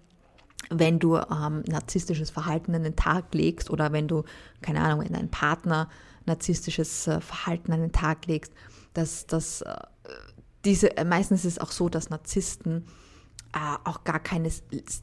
wenn 0.70 0.98
du 0.98 1.16
ähm, 1.16 1.62
narzisstisches 1.66 2.30
Verhalten 2.30 2.74
an 2.74 2.84
den 2.84 2.96
Tag 2.96 3.34
legst 3.34 3.70
oder 3.70 3.92
wenn 3.92 4.08
du, 4.08 4.24
keine 4.62 4.80
Ahnung, 4.80 5.04
wenn 5.04 5.12
dein 5.12 5.30
Partner 5.30 5.88
narzisstisches 6.26 7.06
äh, 7.06 7.20
Verhalten 7.20 7.72
an 7.72 7.80
den 7.80 7.92
Tag 7.92 8.26
legst, 8.26 8.52
dass 8.94 9.26
das 9.26 9.62
äh, 9.62 9.74
diese, 10.64 10.96
äh, 10.96 11.04
meistens 11.04 11.44
ist 11.44 11.52
es 11.54 11.58
auch 11.58 11.72
so, 11.72 11.88
dass 11.88 12.10
Narzissten 12.10 12.84
äh, 13.52 13.76
auch 13.84 14.04
gar 14.04 14.20
keine 14.20 14.50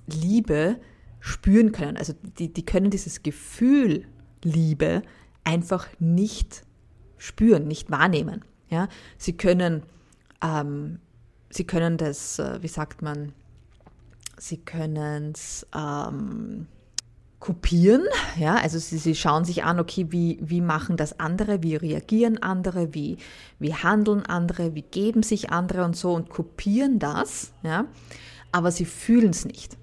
Liebe 0.08 0.80
spüren 1.20 1.72
können. 1.72 1.98
Also 1.98 2.14
die, 2.38 2.54
die 2.54 2.66
können 2.66 2.90
dieses 2.90 3.24
Gefühl 3.24 4.06
Liebe 4.44 5.02
einfach 5.44 5.88
nicht 6.00 6.64
spüren, 7.18 7.68
nicht 7.68 7.90
wahrnehmen. 7.90 8.46
Ja? 8.70 8.88
Sie 9.18 9.36
können, 9.36 9.84
ähm, 10.42 11.00
sie 11.50 11.66
können 11.66 11.98
das, 11.98 12.40
äh, 12.40 12.62
wie 12.62 12.68
sagt 12.68 13.02
man, 13.02 13.34
Sie 14.38 14.58
können 14.58 15.32
es 15.34 15.66
ähm, 15.76 16.68
kopieren, 17.40 18.04
ja, 18.38 18.56
also 18.56 18.80
sie, 18.80 18.98
sie 18.98 19.16
schauen 19.16 19.46
sich 19.46 19.64
an, 19.64 19.80
okay, 19.80 20.08
wie, 20.10 20.40
wie 20.42 20.62
machen 20.62 20.98
das 20.98 21.20
andere, 21.20 21.62
wie 21.62 21.76
reagieren 21.76 22.42
andere, 22.42 22.94
wie, 22.94 23.18
wie 23.60 23.74
handeln 23.74 24.26
andere, 24.26 24.74
wie 24.74 24.82
geben 24.82 25.24
sich 25.24 25.52
andere 25.52 25.84
und 25.84 25.96
so 25.96 26.14
und 26.14 26.30
kopieren 26.30 27.00
das, 27.00 27.54
ja, 27.64 27.86
aber 28.52 28.72
sie 28.72 28.86
fühlen 28.86 29.30
es 29.30 29.46
nicht. 29.46 29.78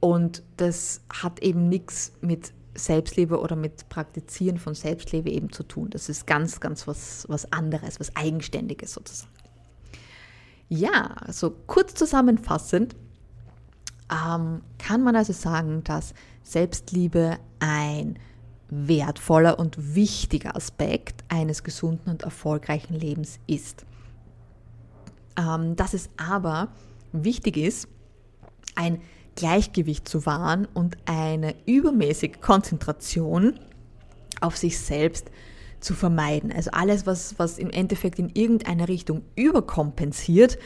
Und 0.00 0.42
das 0.56 1.02
hat 1.10 1.40
eben 1.40 1.68
nichts 1.68 2.12
mit 2.20 2.52
Selbstliebe 2.74 3.40
oder 3.40 3.56
mit 3.56 3.88
Praktizieren 3.88 4.58
von 4.58 4.74
Selbstliebe 4.74 5.30
eben 5.30 5.52
zu 5.52 5.62
tun. 5.62 5.90
Das 5.90 6.08
ist 6.08 6.26
ganz, 6.26 6.60
ganz 6.60 6.86
was, 6.86 7.24
was 7.28 7.50
anderes, 7.52 8.00
was 8.00 8.14
Eigenständiges 8.16 8.92
sozusagen. 8.92 9.32
Ja, 10.68 11.14
so 11.28 11.50
kurz 11.50 11.94
zusammenfassend, 11.94 12.96
ähm, 14.10 14.62
kann 14.78 15.02
man 15.02 15.16
also 15.16 15.32
sagen, 15.32 15.82
dass 15.84 16.14
Selbstliebe 16.42 17.38
ein 17.58 18.18
wertvoller 18.68 19.58
und 19.58 19.94
wichtiger 19.94 20.56
Aspekt 20.56 21.24
eines 21.28 21.62
gesunden 21.62 22.10
und 22.10 22.22
erfolgreichen 22.22 22.94
Lebens 22.94 23.38
ist. 23.46 23.84
Ähm, 25.38 25.76
dass 25.76 25.94
es 25.94 26.08
aber 26.16 26.68
wichtig 27.12 27.56
ist, 27.56 27.88
ein 28.74 29.00
Gleichgewicht 29.36 30.08
zu 30.08 30.26
wahren 30.26 30.66
und 30.74 30.96
eine 31.06 31.54
übermäßige 31.66 32.40
Konzentration 32.40 33.58
auf 34.40 34.56
sich 34.56 34.78
selbst 34.78 35.30
zu 35.80 35.94
vermeiden. 35.94 36.52
Also 36.52 36.70
alles, 36.72 37.06
was, 37.06 37.38
was 37.38 37.58
im 37.58 37.70
Endeffekt 37.70 38.18
in 38.18 38.30
irgendeiner 38.30 38.88
Richtung 38.88 39.22
überkompensiert, 39.36 40.58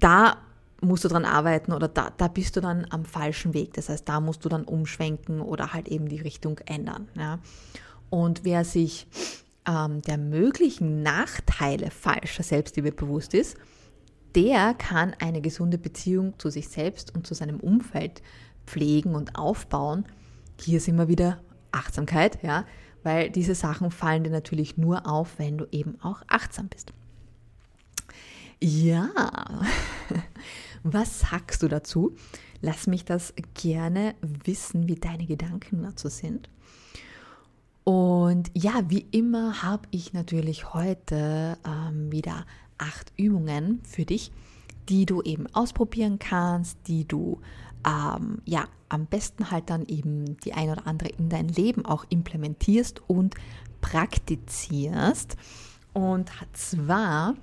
da 0.00 0.38
musst 0.82 1.04
du 1.04 1.08
dran 1.08 1.24
arbeiten 1.24 1.72
oder 1.72 1.88
da, 1.88 2.10
da 2.16 2.28
bist 2.28 2.56
du 2.56 2.60
dann 2.60 2.86
am 2.90 3.04
falschen 3.04 3.54
Weg. 3.54 3.72
Das 3.74 3.88
heißt, 3.88 4.08
da 4.08 4.20
musst 4.20 4.44
du 4.44 4.48
dann 4.48 4.64
umschwenken 4.64 5.40
oder 5.40 5.72
halt 5.72 5.88
eben 5.88 6.08
die 6.08 6.20
Richtung 6.20 6.58
ändern. 6.66 7.08
Ja. 7.14 7.38
Und 8.10 8.44
wer 8.44 8.64
sich 8.64 9.06
ähm, 9.66 10.02
der 10.02 10.18
möglichen 10.18 11.02
Nachteile 11.02 11.90
falscher 11.90 12.42
Selbstliebe 12.42 12.92
bewusst 12.92 13.32
ist, 13.32 13.56
der 14.34 14.74
kann 14.74 15.14
eine 15.20 15.40
gesunde 15.40 15.78
Beziehung 15.78 16.38
zu 16.38 16.50
sich 16.50 16.68
selbst 16.68 17.14
und 17.14 17.26
zu 17.26 17.34
seinem 17.34 17.60
Umfeld 17.60 18.22
pflegen 18.66 19.14
und 19.14 19.36
aufbauen. 19.36 20.04
Hier 20.60 20.80
sind 20.80 20.96
wir 20.96 21.08
wieder 21.08 21.38
Achtsamkeit, 21.70 22.42
ja, 22.42 22.64
weil 23.02 23.30
diese 23.30 23.54
Sachen 23.54 23.90
fallen 23.90 24.24
dir 24.24 24.30
natürlich 24.30 24.76
nur 24.76 25.06
auf, 25.06 25.38
wenn 25.38 25.58
du 25.58 25.66
eben 25.70 26.00
auch 26.02 26.22
achtsam 26.28 26.68
bist. 26.68 26.92
Ja, 28.60 29.08
was 30.82 31.20
sagst 31.20 31.62
du 31.62 31.68
dazu? 31.68 32.14
Lass 32.60 32.86
mich 32.86 33.04
das 33.04 33.34
gerne 33.54 34.14
wissen, 34.44 34.88
wie 34.88 34.96
deine 34.96 35.26
Gedanken 35.26 35.82
dazu 35.82 36.08
sind. 36.08 36.48
Und 37.84 38.50
ja, 38.54 38.84
wie 38.88 39.06
immer 39.10 39.62
habe 39.62 39.88
ich 39.90 40.12
natürlich 40.12 40.72
heute 40.72 41.58
ähm, 41.66 42.12
wieder 42.12 42.46
acht 42.78 43.12
Übungen 43.16 43.80
für 43.84 44.04
dich, 44.04 44.30
die 44.88 45.06
du 45.06 45.22
eben 45.22 45.46
ausprobieren 45.52 46.18
kannst, 46.18 46.78
die 46.86 47.06
du 47.06 47.40
ähm, 47.86 48.40
ja 48.44 48.64
am 48.88 49.06
besten 49.06 49.50
halt 49.50 49.70
dann 49.70 49.86
eben 49.86 50.36
die 50.38 50.52
ein 50.52 50.70
oder 50.70 50.86
andere 50.86 51.08
in 51.08 51.28
dein 51.28 51.48
Leben 51.48 51.84
auch 51.84 52.04
implementierst 52.08 53.02
und 53.08 53.34
praktizierst. 53.80 55.36
Und 55.92 56.30
zwar 56.52 57.34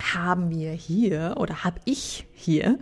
haben 0.00 0.50
wir 0.50 0.72
hier 0.72 1.34
oder 1.38 1.64
habe 1.64 1.80
ich 1.84 2.26
hier 2.32 2.78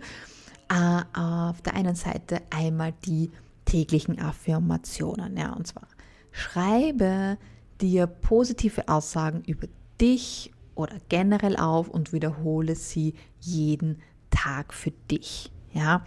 äh, 0.69 1.01
auf 1.17 1.61
der 1.61 1.75
einen 1.75 1.95
Seite 1.95 2.41
einmal 2.49 2.93
die 3.05 3.31
täglichen 3.65 4.19
Affirmationen. 4.19 5.37
Ja, 5.37 5.53
und 5.53 5.67
zwar 5.67 5.87
schreibe 6.31 7.37
dir 7.81 8.07
positive 8.07 8.87
Aussagen 8.87 9.43
über 9.45 9.67
dich 9.99 10.51
oder 10.75 10.97
generell 11.09 11.57
auf 11.57 11.89
und 11.89 12.13
wiederhole 12.13 12.75
sie 12.75 13.13
jeden 13.39 14.01
Tag 14.29 14.73
für 14.73 14.91
dich. 15.11 15.51
Ja, 15.71 16.03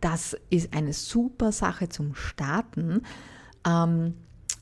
das 0.00 0.36
ist 0.50 0.74
eine 0.74 0.92
super 0.92 1.52
Sache 1.52 1.88
zum 1.88 2.14
Starten. 2.14 3.02
Ähm, 3.66 4.14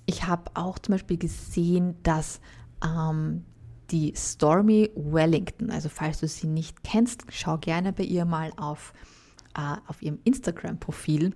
ich 0.06 0.26
habe 0.26 0.50
auch 0.54 0.78
zum 0.78 0.92
Beispiel 0.92 1.18
gesehen, 1.18 1.96
dass 2.02 2.40
ähm, 2.84 3.44
die 3.92 4.14
Stormy 4.16 4.90
Wellington, 4.96 5.70
also 5.70 5.88
falls 5.88 6.20
du 6.20 6.26
sie 6.26 6.46
nicht 6.46 6.82
kennst, 6.82 7.24
schau 7.28 7.58
gerne 7.58 7.92
bei 7.92 8.04
ihr 8.04 8.24
mal 8.24 8.50
auf, 8.56 8.94
äh, 9.54 9.76
auf 9.86 10.02
ihrem 10.02 10.18
Instagram-Profil 10.24 11.34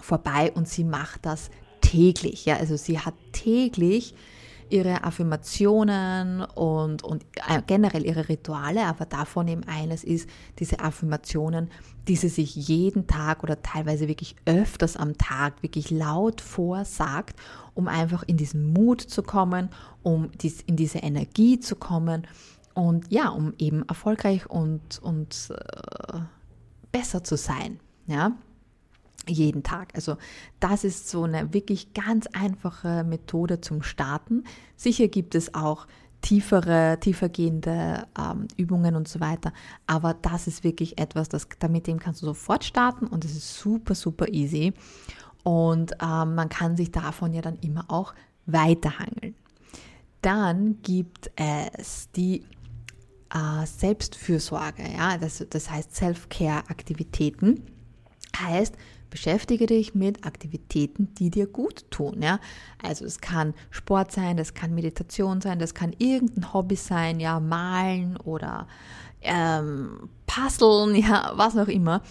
vorbei 0.00 0.52
und 0.52 0.68
sie 0.68 0.84
macht 0.84 1.24
das 1.24 1.50
täglich. 1.80 2.44
Ja? 2.44 2.56
Also 2.56 2.76
sie 2.76 2.98
hat 2.98 3.14
täglich 3.32 4.14
ihre 4.68 5.04
Affirmationen 5.04 6.42
und, 6.42 7.04
und 7.04 7.24
äh, 7.48 7.62
generell 7.64 8.04
ihre 8.04 8.28
Rituale, 8.28 8.84
aber 8.84 9.06
davon 9.06 9.46
eben 9.46 9.62
eines 9.64 10.02
ist 10.02 10.28
diese 10.58 10.80
Affirmationen, 10.80 11.70
die 12.08 12.16
sie 12.16 12.28
sich 12.28 12.54
jeden 12.54 13.06
Tag 13.06 13.42
oder 13.42 13.62
teilweise 13.62 14.08
wirklich 14.08 14.36
öfters 14.44 14.96
am 14.96 15.18
Tag 15.18 15.62
wirklich 15.62 15.90
laut 15.90 16.40
vorsagt, 16.40 17.38
um 17.74 17.88
einfach 17.88 18.22
in 18.22 18.36
diesen 18.36 18.72
Mut 18.72 19.00
zu 19.00 19.22
kommen, 19.22 19.70
um 20.02 20.30
dies, 20.40 20.60
in 20.62 20.76
diese 20.76 20.98
Energie 20.98 21.58
zu 21.58 21.76
kommen 21.76 22.26
und 22.74 23.10
ja, 23.10 23.28
um 23.28 23.54
eben 23.58 23.82
erfolgreich 23.88 24.48
und, 24.48 25.00
und 25.02 25.50
äh, 25.50 26.18
besser 26.92 27.24
zu 27.24 27.36
sein. 27.36 27.80
Ja, 28.06 28.32
jeden 29.28 29.62
Tag. 29.62 29.94
Also 29.94 30.16
das 30.60 30.84
ist 30.84 31.08
so 31.08 31.24
eine 31.24 31.52
wirklich 31.52 31.94
ganz 31.94 32.26
einfache 32.28 33.02
Methode 33.04 33.60
zum 33.60 33.82
Starten. 33.82 34.44
Sicher 34.76 35.08
gibt 35.08 35.34
es 35.34 35.54
auch 35.54 35.86
tiefere, 36.26 36.98
tiefergehende 36.98 38.08
ähm, 38.18 38.48
Übungen 38.56 38.96
und 38.96 39.06
so 39.06 39.20
weiter, 39.20 39.52
aber 39.86 40.12
das 40.14 40.48
ist 40.48 40.64
wirklich 40.64 40.98
etwas, 40.98 41.28
das, 41.28 41.46
damit 41.60 41.86
dem 41.86 42.00
kannst 42.00 42.20
du 42.20 42.26
sofort 42.26 42.64
starten 42.64 43.06
und 43.06 43.24
es 43.24 43.36
ist 43.36 43.58
super, 43.60 43.94
super 43.94 44.26
easy 44.28 44.72
und 45.44 45.92
ähm, 46.02 46.34
man 46.34 46.48
kann 46.48 46.76
sich 46.76 46.90
davon 46.90 47.32
ja 47.32 47.42
dann 47.42 47.54
immer 47.60 47.84
auch 47.86 48.12
weiterhangeln. 48.46 49.36
Dann 50.20 50.82
gibt 50.82 51.30
es 51.36 52.10
die 52.10 52.42
äh, 53.32 53.64
Selbstfürsorge, 53.64 54.82
ja, 54.98 55.18
das, 55.18 55.46
das 55.48 55.70
heißt 55.70 55.94
Self-Care-Aktivitäten. 55.94 57.62
Heißt, 58.36 58.74
Beschäftige 59.10 59.66
dich 59.66 59.94
mit 59.94 60.26
Aktivitäten, 60.26 61.14
die 61.14 61.30
dir 61.30 61.46
gut 61.46 61.90
tun. 61.90 62.22
Ja? 62.22 62.40
Also 62.82 63.04
es 63.04 63.20
kann 63.20 63.54
Sport 63.70 64.12
sein, 64.12 64.36
das 64.36 64.54
kann 64.54 64.74
Meditation 64.74 65.40
sein, 65.40 65.58
das 65.58 65.74
kann 65.74 65.94
irgendein 65.98 66.52
Hobby 66.52 66.76
sein, 66.76 67.20
ja, 67.20 67.40
malen 67.40 68.16
oder 68.16 68.66
ähm, 69.22 70.08
puzzeln, 70.26 70.94
ja, 71.02 71.32
was 71.34 71.56
auch 71.56 71.68
immer. 71.68 72.02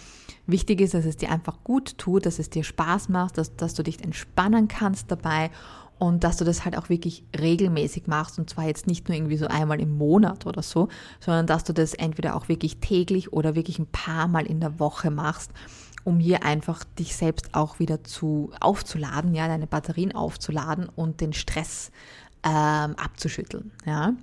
Wichtig 0.46 0.80
ist, 0.80 0.94
dass 0.94 1.04
es 1.04 1.16
dir 1.16 1.30
einfach 1.30 1.64
gut 1.64 1.98
tut, 1.98 2.26
dass 2.26 2.38
es 2.38 2.50
dir 2.50 2.64
Spaß 2.64 3.08
macht, 3.08 3.38
dass, 3.38 3.56
dass 3.56 3.74
du 3.74 3.82
dich 3.82 4.02
entspannen 4.02 4.68
kannst 4.68 5.10
dabei 5.10 5.50
und 5.98 6.24
dass 6.24 6.36
du 6.36 6.44
das 6.44 6.64
halt 6.64 6.76
auch 6.76 6.88
wirklich 6.88 7.24
regelmäßig 7.38 8.06
machst 8.06 8.38
und 8.38 8.50
zwar 8.50 8.66
jetzt 8.66 8.86
nicht 8.86 9.08
nur 9.08 9.16
irgendwie 9.16 9.38
so 9.38 9.46
einmal 9.46 9.80
im 9.80 9.96
Monat 9.96 10.46
oder 10.46 10.62
so, 10.62 10.88
sondern 11.20 11.46
dass 11.46 11.64
du 11.64 11.72
das 11.72 11.94
entweder 11.94 12.36
auch 12.36 12.48
wirklich 12.48 12.78
täglich 12.78 13.32
oder 13.32 13.54
wirklich 13.54 13.78
ein 13.78 13.86
paar 13.86 14.28
Mal 14.28 14.46
in 14.46 14.60
der 14.60 14.78
Woche 14.78 15.10
machst 15.10 15.52
um 16.06 16.20
hier 16.20 16.44
einfach 16.44 16.84
dich 16.98 17.16
selbst 17.16 17.54
auch 17.54 17.80
wieder 17.80 18.04
zu 18.04 18.52
aufzuladen, 18.60 19.34
ja, 19.34 19.48
deine 19.48 19.66
Batterien 19.66 20.14
aufzuladen 20.14 20.88
und 20.88 21.20
den 21.20 21.32
Stress 21.32 21.90
ähm, 22.44 22.94
abzuschütteln, 22.96 23.72
ja. 23.84 24.14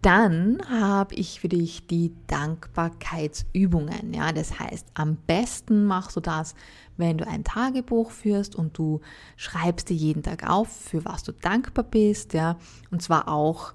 Dann 0.00 0.62
habe 0.70 1.14
ich 1.14 1.40
für 1.40 1.48
dich 1.48 1.86
die 1.88 2.12
Dankbarkeitsübungen. 2.28 4.14
Ja, 4.14 4.32
das 4.32 4.58
heißt, 4.58 4.86
am 4.94 5.16
besten 5.16 5.84
machst 5.84 6.16
du 6.16 6.20
das, 6.20 6.54
wenn 6.96 7.18
du 7.18 7.26
ein 7.26 7.44
Tagebuch 7.44 8.10
führst 8.10 8.54
und 8.54 8.78
du 8.78 9.00
schreibst 9.36 9.90
dir 9.90 9.96
jeden 9.96 10.22
Tag 10.22 10.48
auf, 10.48 10.68
für 10.68 11.04
was 11.04 11.22
du 11.22 11.32
dankbar 11.32 11.84
bist. 11.84 12.32
Ja, 12.34 12.56
und 12.90 13.02
zwar 13.02 13.28
auch 13.28 13.74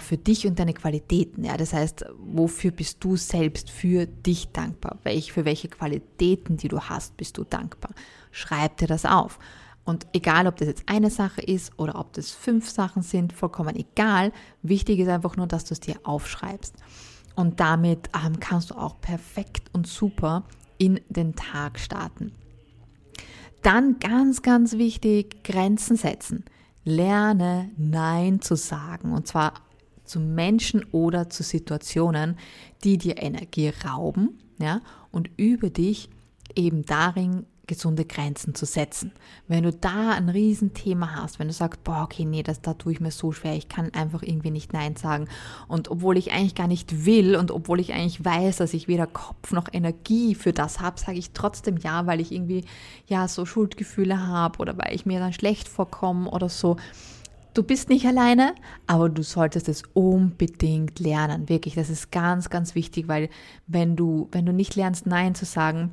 für 0.00 0.16
dich 0.16 0.46
und 0.46 0.58
deine 0.58 0.72
Qualitäten. 0.72 1.44
Ja? 1.44 1.56
Das 1.56 1.72
heißt, 1.72 2.06
wofür 2.18 2.70
bist 2.70 3.04
du 3.04 3.16
selbst 3.16 3.70
für 3.70 4.06
dich 4.06 4.48
dankbar? 4.48 4.98
Welch, 5.02 5.32
für 5.32 5.44
welche 5.44 5.68
Qualitäten, 5.68 6.56
die 6.56 6.68
du 6.68 6.80
hast, 6.80 7.16
bist 7.16 7.36
du 7.36 7.44
dankbar? 7.44 7.92
Schreib 8.30 8.78
dir 8.78 8.86
das 8.86 9.04
auf. 9.04 9.38
Und 9.86 10.06
egal, 10.12 10.48
ob 10.48 10.56
das 10.56 10.66
jetzt 10.66 10.82
eine 10.86 11.10
Sache 11.10 11.40
ist 11.40 11.78
oder 11.78 11.98
ob 11.98 12.12
das 12.12 12.32
fünf 12.32 12.68
Sachen 12.68 13.02
sind, 13.02 13.32
vollkommen 13.32 13.76
egal. 13.76 14.32
Wichtig 14.62 14.98
ist 14.98 15.08
einfach 15.08 15.36
nur, 15.36 15.46
dass 15.46 15.64
du 15.64 15.74
es 15.74 15.80
dir 15.80 15.96
aufschreibst. 16.02 16.74
Und 17.36 17.60
damit 17.60 18.10
ähm, 18.14 18.40
kannst 18.40 18.70
du 18.70 18.74
auch 18.74 19.00
perfekt 19.00 19.70
und 19.72 19.86
super 19.86 20.42
in 20.78 21.00
den 21.08 21.36
Tag 21.36 21.78
starten. 21.78 22.32
Dann 23.62 23.98
ganz, 24.00 24.42
ganz 24.42 24.72
wichtig, 24.72 25.44
Grenzen 25.44 25.96
setzen. 25.96 26.44
Lerne 26.84 27.70
Nein 27.76 28.40
zu 28.40 28.56
sagen. 28.56 29.12
Und 29.12 29.28
zwar 29.28 29.54
zu 30.06 30.20
Menschen 30.20 30.84
oder 30.92 31.28
zu 31.30 31.42
Situationen, 31.42 32.38
die 32.84 32.98
dir 32.98 33.22
Energie 33.22 33.72
rauben, 33.84 34.38
ja, 34.58 34.80
und 35.10 35.30
über 35.36 35.70
dich 35.70 36.08
eben 36.54 36.84
darin 36.84 37.46
gesunde 37.66 38.04
Grenzen 38.04 38.54
zu 38.54 38.64
setzen. 38.64 39.12
Wenn 39.48 39.64
du 39.64 39.72
da 39.72 40.12
ein 40.12 40.28
Riesenthema 40.28 41.16
hast, 41.16 41.38
wenn 41.38 41.48
du 41.48 41.52
sagst, 41.52 41.82
boah, 41.82 42.02
okay, 42.04 42.24
nee, 42.24 42.42
das, 42.42 42.60
da 42.60 42.74
tue 42.74 42.92
ich 42.92 43.00
mir 43.00 43.10
so 43.10 43.32
schwer, 43.32 43.56
ich 43.56 43.68
kann 43.68 43.92
einfach 43.92 44.22
irgendwie 44.22 44.50
nicht 44.50 44.72
Nein 44.72 44.96
sagen. 44.96 45.28
Und 45.66 45.90
obwohl 45.90 46.16
ich 46.16 46.32
eigentlich 46.32 46.54
gar 46.54 46.68
nicht 46.68 47.04
will 47.04 47.36
und 47.36 47.50
obwohl 47.50 47.80
ich 47.80 47.92
eigentlich 47.92 48.24
weiß, 48.24 48.58
dass 48.58 48.74
ich 48.74 48.88
weder 48.88 49.06
Kopf 49.06 49.52
noch 49.52 49.68
Energie 49.72 50.34
für 50.34 50.52
das 50.52 50.80
habe, 50.80 51.00
sage 51.00 51.18
ich 51.18 51.32
trotzdem 51.32 51.76
Ja, 51.76 52.06
weil 52.06 52.20
ich 52.20 52.32
irgendwie 52.32 52.64
ja 53.06 53.26
so 53.26 53.44
Schuldgefühle 53.44 54.26
habe 54.26 54.58
oder 54.60 54.78
weil 54.78 54.94
ich 54.94 55.06
mir 55.06 55.18
dann 55.18 55.32
schlecht 55.32 55.68
vorkomme 55.68 56.30
oder 56.30 56.48
so. 56.48 56.76
Du 57.56 57.62
bist 57.62 57.88
nicht 57.88 58.04
alleine, 58.04 58.54
aber 58.86 59.08
du 59.08 59.22
solltest 59.22 59.70
es 59.70 59.82
unbedingt 59.94 61.00
lernen. 61.00 61.48
Wirklich, 61.48 61.74
das 61.74 61.88
ist 61.88 62.12
ganz, 62.12 62.50
ganz 62.50 62.74
wichtig, 62.74 63.08
weil 63.08 63.30
wenn 63.66 63.96
du, 63.96 64.28
wenn 64.30 64.44
du 64.44 64.52
nicht 64.52 64.76
lernst, 64.76 65.06
Nein 65.06 65.34
zu 65.34 65.46
sagen, 65.46 65.92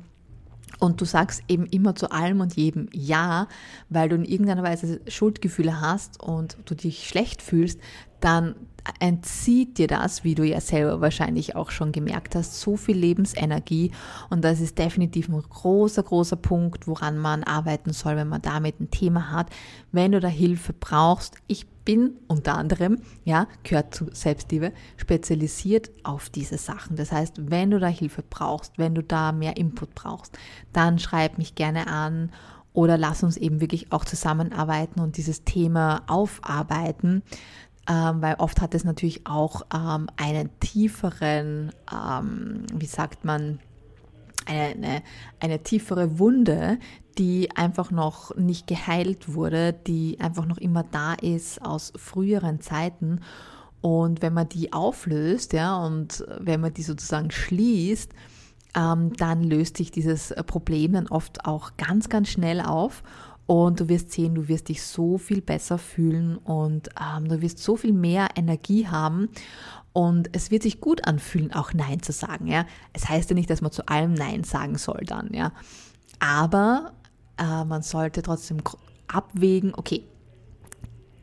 und 0.78 1.00
du 1.00 1.06
sagst 1.06 1.42
eben 1.48 1.64
immer 1.64 1.94
zu 1.94 2.10
allem 2.10 2.40
und 2.40 2.56
jedem 2.56 2.90
Ja, 2.92 3.48
weil 3.88 4.10
du 4.10 4.16
in 4.16 4.26
irgendeiner 4.26 4.62
Weise 4.62 5.00
Schuldgefühle 5.08 5.80
hast 5.80 6.22
und 6.22 6.58
du 6.66 6.74
dich 6.74 7.08
schlecht 7.08 7.40
fühlst, 7.40 7.80
dann 8.24 8.54
entzieht 9.00 9.78
dir 9.78 9.86
das, 9.86 10.24
wie 10.24 10.34
du 10.34 10.44
ja 10.44 10.60
selber 10.60 11.00
wahrscheinlich 11.00 11.56
auch 11.56 11.70
schon 11.70 11.92
gemerkt 11.92 12.34
hast, 12.34 12.60
so 12.60 12.76
viel 12.76 12.96
Lebensenergie. 12.96 13.92
Und 14.30 14.44
das 14.44 14.60
ist 14.60 14.78
definitiv 14.78 15.28
ein 15.28 15.42
großer, 15.42 16.02
großer 16.02 16.36
Punkt, 16.36 16.86
woran 16.86 17.18
man 17.18 17.44
arbeiten 17.44 17.92
soll, 17.92 18.16
wenn 18.16 18.28
man 18.28 18.42
damit 18.42 18.80
ein 18.80 18.90
Thema 18.90 19.30
hat. 19.30 19.48
Wenn 19.92 20.12
du 20.12 20.20
da 20.20 20.28
Hilfe 20.28 20.74
brauchst, 20.74 21.36
ich 21.46 21.66
bin 21.84 22.14
unter 22.28 22.56
anderem, 22.56 22.98
ja, 23.24 23.46
gehört 23.62 23.94
zu 23.94 24.06
Selbstliebe, 24.12 24.72
spezialisiert 24.96 25.90
auf 26.02 26.30
diese 26.30 26.58
Sachen. 26.58 26.96
Das 26.96 27.12
heißt, 27.12 27.50
wenn 27.50 27.70
du 27.70 27.78
da 27.78 27.88
Hilfe 27.88 28.22
brauchst, 28.28 28.78
wenn 28.78 28.94
du 28.94 29.02
da 29.02 29.32
mehr 29.32 29.56
Input 29.56 29.94
brauchst, 29.94 30.38
dann 30.72 30.98
schreib 30.98 31.38
mich 31.38 31.54
gerne 31.54 31.86
an 31.86 32.30
oder 32.74 32.98
lass 32.98 33.22
uns 33.22 33.36
eben 33.36 33.60
wirklich 33.60 33.92
auch 33.92 34.04
zusammenarbeiten 34.04 35.00
und 35.00 35.16
dieses 35.16 35.44
Thema 35.44 36.02
aufarbeiten 36.08 37.22
ähm, 37.88 38.22
weil 38.22 38.36
oft 38.36 38.60
hat 38.60 38.74
es 38.74 38.84
natürlich 38.84 39.26
auch 39.26 39.62
ähm, 39.74 40.08
einen 40.16 40.50
tieferen, 40.60 41.72
ähm, 41.92 42.64
wie 42.72 42.86
sagt 42.86 43.24
man, 43.24 43.60
eine, 44.46 45.02
eine 45.40 45.62
tiefere 45.62 46.18
Wunde, 46.18 46.78
die 47.18 47.50
einfach 47.56 47.90
noch 47.90 48.34
nicht 48.36 48.66
geheilt 48.66 49.34
wurde, 49.34 49.72
die 49.72 50.18
einfach 50.20 50.46
noch 50.46 50.58
immer 50.58 50.82
da 50.82 51.14
ist 51.14 51.62
aus 51.64 51.92
früheren 51.96 52.60
Zeiten. 52.60 53.20
Und 53.80 54.22
wenn 54.22 54.32
man 54.32 54.48
die 54.48 54.72
auflöst, 54.72 55.52
ja, 55.52 55.76
und 55.76 56.24
wenn 56.40 56.60
man 56.60 56.74
die 56.74 56.82
sozusagen 56.82 57.30
schließt, 57.30 58.12
ähm, 58.76 59.12
dann 59.14 59.42
löst 59.42 59.76
sich 59.76 59.90
dieses 59.90 60.34
Problem 60.46 60.92
dann 60.92 61.08
oft 61.08 61.44
auch 61.44 61.76
ganz, 61.76 62.08
ganz 62.08 62.28
schnell 62.28 62.60
auf. 62.60 63.02
Und 63.46 63.80
du 63.80 63.88
wirst 63.88 64.10
sehen, 64.12 64.34
du 64.34 64.48
wirst 64.48 64.68
dich 64.68 64.82
so 64.82 65.18
viel 65.18 65.42
besser 65.42 65.76
fühlen 65.78 66.38
und 66.38 66.88
ähm, 66.98 67.28
du 67.28 67.42
wirst 67.42 67.58
so 67.58 67.76
viel 67.76 67.92
mehr 67.92 68.28
Energie 68.36 68.86
haben. 68.86 69.28
Und 69.92 70.30
es 70.32 70.50
wird 70.50 70.62
sich 70.62 70.80
gut 70.80 71.06
anfühlen, 71.06 71.52
auch 71.52 71.72
Nein 71.72 72.02
zu 72.02 72.12
sagen. 72.12 72.46
Ja? 72.46 72.66
Es 72.92 73.08
heißt 73.08 73.30
ja 73.30 73.34
nicht, 73.34 73.50
dass 73.50 73.60
man 73.60 73.70
zu 73.70 73.86
allem 73.86 74.14
Nein 74.14 74.44
sagen 74.44 74.76
soll 74.76 75.02
dann. 75.06 75.32
Ja? 75.32 75.52
Aber 76.18 76.92
äh, 77.38 77.64
man 77.64 77.82
sollte 77.82 78.22
trotzdem 78.22 78.58
abwägen, 79.08 79.74
okay, 79.74 80.04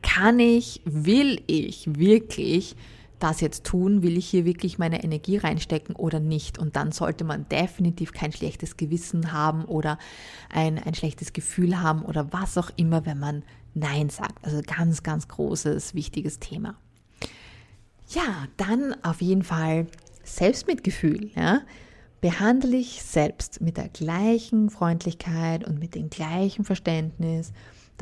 kann 0.02 0.40
ich, 0.40 0.82
will 0.86 1.42
ich 1.48 1.98
wirklich 1.98 2.76
das 3.24 3.42
jetzt 3.42 3.64
tun? 3.64 4.04
Will 4.04 4.18
ich 4.18 4.28
hier 4.28 4.46
wirklich 4.46 4.78
meine 4.78 5.04
Energie 5.04 5.38
reinstecken 5.38 5.96
oder 5.96 6.20
nicht? 6.20 6.58
Und 6.58 6.76
dann 6.76 6.92
sollte 6.92 7.24
man 7.24 7.48
definitiv 7.50 8.14
kein 8.14 8.32
schlechtes 8.32 8.78
Gewissen 8.78 9.32
haben 9.32 9.66
oder 9.66 9.98
ein, 10.50 10.78
ein 10.78 10.94
schlechtes 10.94 11.34
Gefühl 11.34 11.82
haben 11.82 12.04
oder 12.04 12.32
was 12.34 12.58
auch 12.58 12.72
immer, 12.76 13.06
wenn 13.06 13.20
man 13.20 13.44
Nein 13.74 14.10
sagt. 14.10 14.44
Also 14.44 14.62
ganz, 14.66 15.04
ganz 15.04 15.28
großes, 15.28 15.94
wichtiges 15.96 16.40
Thema. 16.40 16.76
Ja, 18.10 18.48
dann 18.58 18.96
auf 19.04 19.22
jeden 19.22 19.44
Fall 19.44 19.88
Selbstmitgefühl. 20.24 21.32
Ja? 21.36 21.62
behandle 22.22 22.72
dich 22.72 23.02
selbst 23.02 23.62
mit 23.62 23.78
der 23.78 23.90
gleichen 23.90 24.70
Freundlichkeit 24.70 25.66
und 25.68 25.80
mit 25.80 25.96
dem 25.96 26.10
gleichen 26.10 26.64
Verständnis, 26.64 27.52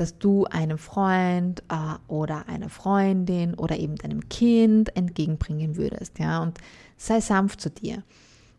dass 0.00 0.16
du 0.16 0.46
einem 0.46 0.78
Freund 0.78 1.62
äh, 1.68 1.98
oder 2.10 2.48
einer 2.48 2.70
Freundin 2.70 3.52
oder 3.52 3.78
eben 3.78 3.96
deinem 3.96 4.30
Kind 4.30 4.96
entgegenbringen 4.96 5.76
würdest, 5.76 6.18
ja, 6.18 6.42
und 6.42 6.56
sei 6.96 7.20
sanft 7.20 7.60
zu 7.60 7.68
dir 7.68 8.02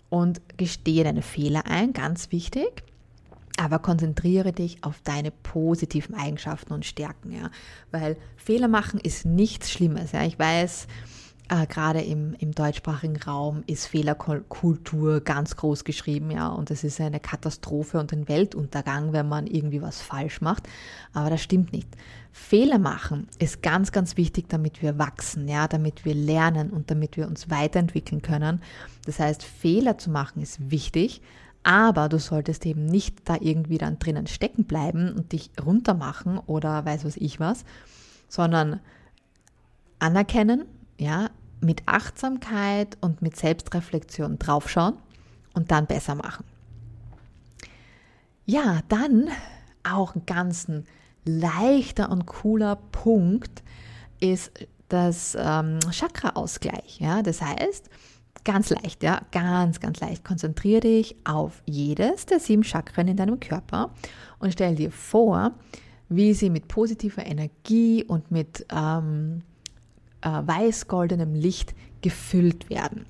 und 0.09 0.39
gestehe 0.57 1.03
deine 1.03 1.23
Fehler 1.23 1.65
ein, 1.65 1.93
ganz 1.93 2.31
wichtig. 2.31 2.83
Aber 3.57 3.79
konzentriere 3.79 4.53
dich 4.53 4.83
auf 4.83 5.01
deine 5.03 5.31
positiven 5.31 6.13
Eigenschaften 6.13 6.73
und 6.73 6.85
Stärken, 6.85 7.31
ja, 7.31 7.49
weil 7.89 8.17
Fehler 8.37 8.67
machen 8.67 8.99
ist 8.99 9.25
nichts 9.25 9.71
Schlimmes, 9.71 10.11
ja. 10.11 10.23
Ich 10.23 10.37
weiß, 10.37 10.85
äh, 11.51 11.67
gerade 11.67 11.99
im, 11.99 12.33
im 12.39 12.53
deutschsprachigen 12.53 13.17
Raum 13.17 13.63
ist 13.67 13.87
Fehlerkultur 13.87 15.19
ganz 15.19 15.57
groß 15.57 15.83
geschrieben, 15.83 16.31
ja, 16.31 16.47
und 16.47 16.71
es 16.71 16.85
ist 16.85 17.01
eine 17.01 17.19
Katastrophe 17.19 17.99
und 17.99 18.13
ein 18.13 18.29
Weltuntergang, 18.29 19.11
wenn 19.11 19.27
man 19.27 19.47
irgendwie 19.47 19.81
was 19.81 20.01
falsch 20.01 20.39
macht. 20.39 20.69
Aber 21.11 21.29
das 21.29 21.41
stimmt 21.41 21.73
nicht. 21.73 21.89
Fehler 22.31 22.79
machen 22.79 23.27
ist 23.37 23.61
ganz, 23.61 23.91
ganz 23.91 24.15
wichtig, 24.15 24.47
damit 24.47 24.81
wir 24.81 24.97
wachsen, 24.97 25.49
ja, 25.49 25.67
damit 25.67 26.05
wir 26.05 26.15
lernen 26.15 26.69
und 26.69 26.89
damit 26.89 27.17
wir 27.17 27.27
uns 27.27 27.49
weiterentwickeln 27.49 28.21
können. 28.21 28.61
Das 29.05 29.19
heißt, 29.19 29.43
Fehler 29.43 29.97
zu 29.97 30.09
machen 30.09 30.41
ist 30.41 30.71
wichtig, 30.71 31.21
aber 31.63 32.07
du 32.07 32.17
solltest 32.17 32.65
eben 32.65 32.85
nicht 32.85 33.27
da 33.27 33.35
irgendwie 33.41 33.77
dann 33.77 33.99
drinnen 33.99 34.27
stecken 34.27 34.63
bleiben 34.63 35.11
und 35.11 35.33
dich 35.33 35.51
runtermachen 35.61 36.37
oder 36.37 36.85
weiß 36.85 37.03
was 37.03 37.17
ich 37.17 37.41
was, 37.41 37.65
sondern 38.29 38.79
anerkennen, 39.99 40.63
ja, 40.97 41.29
mit 41.61 41.83
Achtsamkeit 41.85 42.97
und 43.01 43.21
mit 43.21 43.35
Selbstreflexion 43.35 44.39
draufschauen 44.39 44.95
und 45.53 45.71
dann 45.71 45.85
besser 45.85 46.15
machen. 46.15 46.45
Ja, 48.45 48.79
dann 48.89 49.29
auch 49.83 50.15
ein 50.15 50.25
ganz 50.25 50.67
leichter 51.25 52.09
und 52.09 52.25
cooler 52.25 52.75
Punkt 52.75 53.63
ist 54.19 54.51
das 54.89 55.37
ähm, 55.39 55.79
Chakra-Ausgleich. 55.89 56.99
Ja? 56.99 57.21
Das 57.21 57.41
heißt, 57.41 57.89
ganz 58.43 58.69
leicht, 58.69 59.03
ja, 59.03 59.21
ganz, 59.31 59.79
ganz 59.79 59.99
leicht. 59.99 60.23
Konzentriere 60.23 60.81
dich 60.81 61.15
auf 61.23 61.61
jedes 61.65 62.25
der 62.25 62.39
sieben 62.39 62.63
Chakren 62.63 63.07
in 63.07 63.17
deinem 63.17 63.39
Körper 63.39 63.91
und 64.39 64.51
stell 64.53 64.75
dir 64.75 64.91
vor, 64.91 65.53
wie 66.09 66.33
sie 66.33 66.49
mit 66.49 66.67
positiver 66.67 67.25
Energie 67.25 68.03
und 68.03 68.31
mit 68.31 68.65
ähm, 68.73 69.43
äh, 70.21 70.29
weiß-goldenem 70.29 71.33
Licht 71.33 71.73
gefüllt 72.01 72.69
werden. 72.69 73.05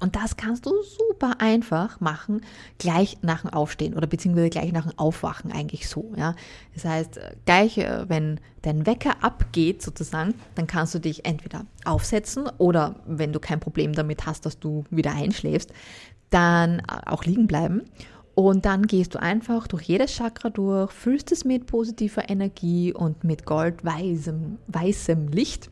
Und 0.00 0.14
das 0.14 0.36
kannst 0.36 0.66
du 0.66 0.72
super 0.82 1.40
einfach 1.40 2.00
machen, 2.00 2.42
gleich 2.78 3.18
nach 3.22 3.42
dem 3.42 3.50
Aufstehen 3.50 3.94
oder 3.94 4.06
beziehungsweise 4.06 4.50
gleich 4.50 4.72
nach 4.72 4.86
dem 4.86 4.98
Aufwachen 4.98 5.52
eigentlich 5.52 5.88
so. 5.88 6.12
Ja? 6.16 6.34
Das 6.74 6.84
heißt, 6.84 7.20
gleich, 7.46 7.78
äh, 7.78 8.08
wenn 8.08 8.40
dein 8.62 8.84
Wecker 8.84 9.24
abgeht 9.24 9.82
sozusagen, 9.82 10.34
dann 10.54 10.66
kannst 10.66 10.94
du 10.94 10.98
dich 10.98 11.24
entweder 11.24 11.64
aufsetzen 11.84 12.48
oder 12.58 12.96
wenn 13.06 13.32
du 13.32 13.40
kein 13.40 13.60
Problem 13.60 13.94
damit 13.94 14.26
hast, 14.26 14.44
dass 14.44 14.58
du 14.58 14.84
wieder 14.90 15.12
einschläfst, 15.12 15.72
dann 16.30 16.80
äh, 16.80 16.82
auch 17.06 17.24
liegen 17.24 17.46
bleiben. 17.46 17.82
Und 18.34 18.66
dann 18.66 18.86
gehst 18.86 19.14
du 19.14 19.22
einfach 19.22 19.66
durch 19.66 19.84
jedes 19.84 20.12
Chakra 20.12 20.50
durch, 20.50 20.92
füllst 20.92 21.32
es 21.32 21.46
mit 21.46 21.64
positiver 21.64 22.28
Energie 22.28 22.92
und 22.92 23.24
mit 23.24 23.46
goldweißem 23.46 24.58
weißem 24.66 25.28
Licht 25.28 25.70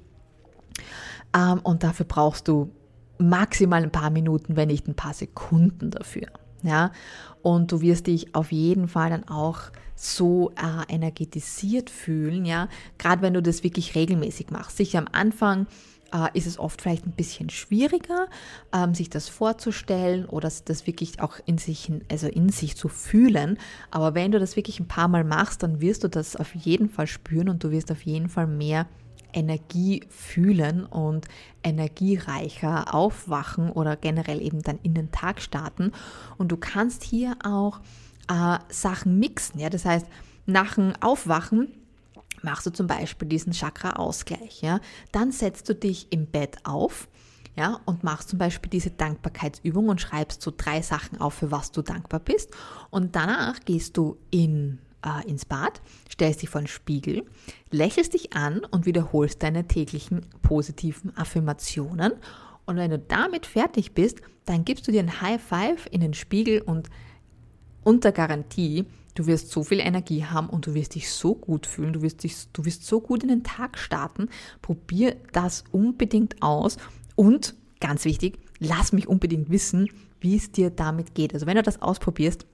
ähm, 1.37 1.61
und 1.63 1.83
dafür 1.83 2.07
brauchst 2.07 2.49
du 2.49 2.71
maximal 3.19 3.83
ein 3.83 3.93
paar 3.93 4.11
Minuten, 4.11 4.57
wenn 4.57 4.69
nicht 4.69 4.89
ein 4.89 4.95
paar 4.95 5.15
Sekunden 5.15 5.91
dafür. 5.91 6.29
Ja, 6.63 6.93
und 7.43 7.73
du 7.73 7.83
wirst 7.83 8.07
dich 8.07 8.35
auf 8.35 8.51
jeden 8.51 8.89
Fall 8.89 9.11
dann 9.11 9.29
auch 9.29 9.61
so 9.95 10.51
äh, 10.57 10.93
energetisiert 10.93 11.91
fühlen, 11.91 12.47
ja, 12.47 12.69
gerade 12.97 13.21
wenn 13.21 13.35
du 13.35 13.43
das 13.43 13.63
wirklich 13.63 13.95
regelmäßig 13.95 14.51
machst. 14.51 14.79
Sicher 14.79 14.99
am 14.99 15.09
Anfang 15.13 15.67
äh, 16.15 16.29
ist 16.33 16.47
es 16.47 16.59
oft 16.59 16.81
vielleicht 16.81 17.07
ein 17.07 17.13
bisschen 17.13 17.51
schwieriger, 17.51 18.29
ähm, 18.73 18.95
sich 18.95 19.11
das 19.11 19.29
vorzustellen 19.29 20.25
oder 20.25 20.51
das 20.65 20.87
wirklich 20.87 21.21
auch 21.21 21.37
in 21.45 21.59
sich, 21.59 21.93
also 22.11 22.29
in 22.29 22.49
sich 22.49 22.77
zu 22.77 22.89
fühlen. 22.89 23.59
Aber 23.91 24.15
wenn 24.15 24.33
du 24.33 24.39
das 24.39 24.57
wirklich 24.57 24.81
ein 24.81 24.89
paar 24.89 25.09
Mal 25.09 25.25
machst, 25.25 25.63
dann 25.63 25.81
wirst 25.81 26.05
du 26.05 26.09
das 26.09 26.37
auf 26.37 26.55
jeden 26.55 26.89
Fall 26.89 27.07
spüren 27.07 27.49
und 27.49 27.63
du 27.63 27.71
wirst 27.71 27.93
auf 27.93 28.03
jeden 28.03 28.29
Fall 28.29 28.47
mehr 28.47 28.87
Energie 29.35 30.05
fühlen 30.09 30.85
und 30.87 31.27
energiereicher 31.63 32.95
aufwachen 32.95 33.71
oder 33.71 33.97
generell 33.97 34.41
eben 34.41 34.63
dann 34.63 34.79
in 34.83 34.95
den 34.95 35.11
Tag 35.13 35.43
starten. 35.43 35.93
Und 36.39 36.53
du 36.53 36.57
kannst 36.57 37.03
hier 37.03 37.37
auch 37.45 37.81
äh, 38.29 38.59
Sachen 38.69 39.19
mixen. 39.19 39.61
Ja? 39.61 39.71
Das 39.71 39.85
heißt, 39.85 40.07
nach 40.47 40.75
dem 40.75 40.93
Aufwachen 41.01 41.69
machst 42.43 42.67
du 42.67 42.71
zum 42.71 42.87
Beispiel 42.87 43.29
diesen 43.29 43.53
Chakra-Ausgleich. 43.53 44.63
Ja? 44.63 44.81
Dann 45.13 45.33
setzt 45.33 45.69
du 45.69 45.75
dich 45.75 46.09
im 46.11 46.27
Bett 46.27 46.59
auf 46.65 47.09
ja, 47.57 47.81
und 47.85 48.03
machst 48.03 48.31
zum 48.31 48.39
Beispiel 48.39 48.69
diese 48.69 48.91
Dankbarkeitsübung 48.91 49.89
und 49.89 50.01
schreibst 50.01 50.43
so 50.43 50.53
drei 50.57 50.83
Sachen 50.83 51.21
auf, 51.21 51.35
für 51.35 51.51
was 51.51 51.71
du 51.71 51.83
dankbar 51.83 52.21
bist. 52.21 52.51
Und 52.91 53.15
danach 53.15 53.61
gehst 53.65 53.97
du 53.97 54.17
in 54.31 54.81
äh, 55.05 55.29
ins 55.29 55.45
Bad, 55.45 55.81
stellst 56.11 56.43
dich 56.43 56.51
vor 56.51 56.61
den 56.61 56.67
Spiegel, 56.67 57.25
lächelst 57.71 58.15
dich 58.15 58.35
an 58.35 58.61
und 58.71 58.87
wiederholst 58.87 59.43
deine 59.43 59.67
täglichen 59.67 60.27
positiven 60.43 61.17
Affirmationen. 61.17 62.13
Und 62.67 62.77
wenn 62.77 62.91
du 62.91 62.99
damit 62.99 63.47
fertig 63.47 63.93
bist, 63.93 64.21
dann 64.47 64.65
gibst 64.65 64.89
du 64.89 64.93
dir 64.93 65.01
ein 65.01 65.21
High 65.21 65.43
Five 65.43 65.89
in 65.91 66.01
den 66.01 66.15
Spiegel 66.15 66.61
und 66.63 66.89
unter 67.83 68.13
Garantie, 68.13 68.87
du 69.15 69.27
wirst 69.27 69.51
so 69.51 69.63
viel 69.63 69.81
Energie 69.81 70.25
haben 70.25 70.49
und 70.49 70.67
du 70.67 70.75
wirst 70.75 70.95
dich 70.95 71.11
so 71.11 71.35
gut 71.35 71.67
fühlen, 71.67 71.93
du 71.93 72.03
wirst, 72.03 72.25
dich, 72.25 72.49
du 72.53 72.65
wirst 72.65 72.87
so 72.87 73.01
gut 73.01 73.23
in 73.23 73.29
den 73.29 73.45
Tag 73.45 73.79
starten. 73.79 74.29
Probier 74.63 75.17
das 75.33 75.65
unbedingt 75.71 76.43
aus 76.43 76.79
und 77.15 77.55
ganz 77.81 78.07
wichtig, 78.07 78.39
lass 78.59 78.93
mich 78.93 79.07
unbedingt 79.07 79.51
wissen, 79.51 79.91
wie 80.21 80.37
es 80.37 80.51
dir 80.51 80.71
damit 80.71 81.15
geht. 81.15 81.35
Also 81.35 81.47
wenn 81.47 81.57
du 81.57 81.63
das 81.63 81.83
ausprobierst, 81.83 82.47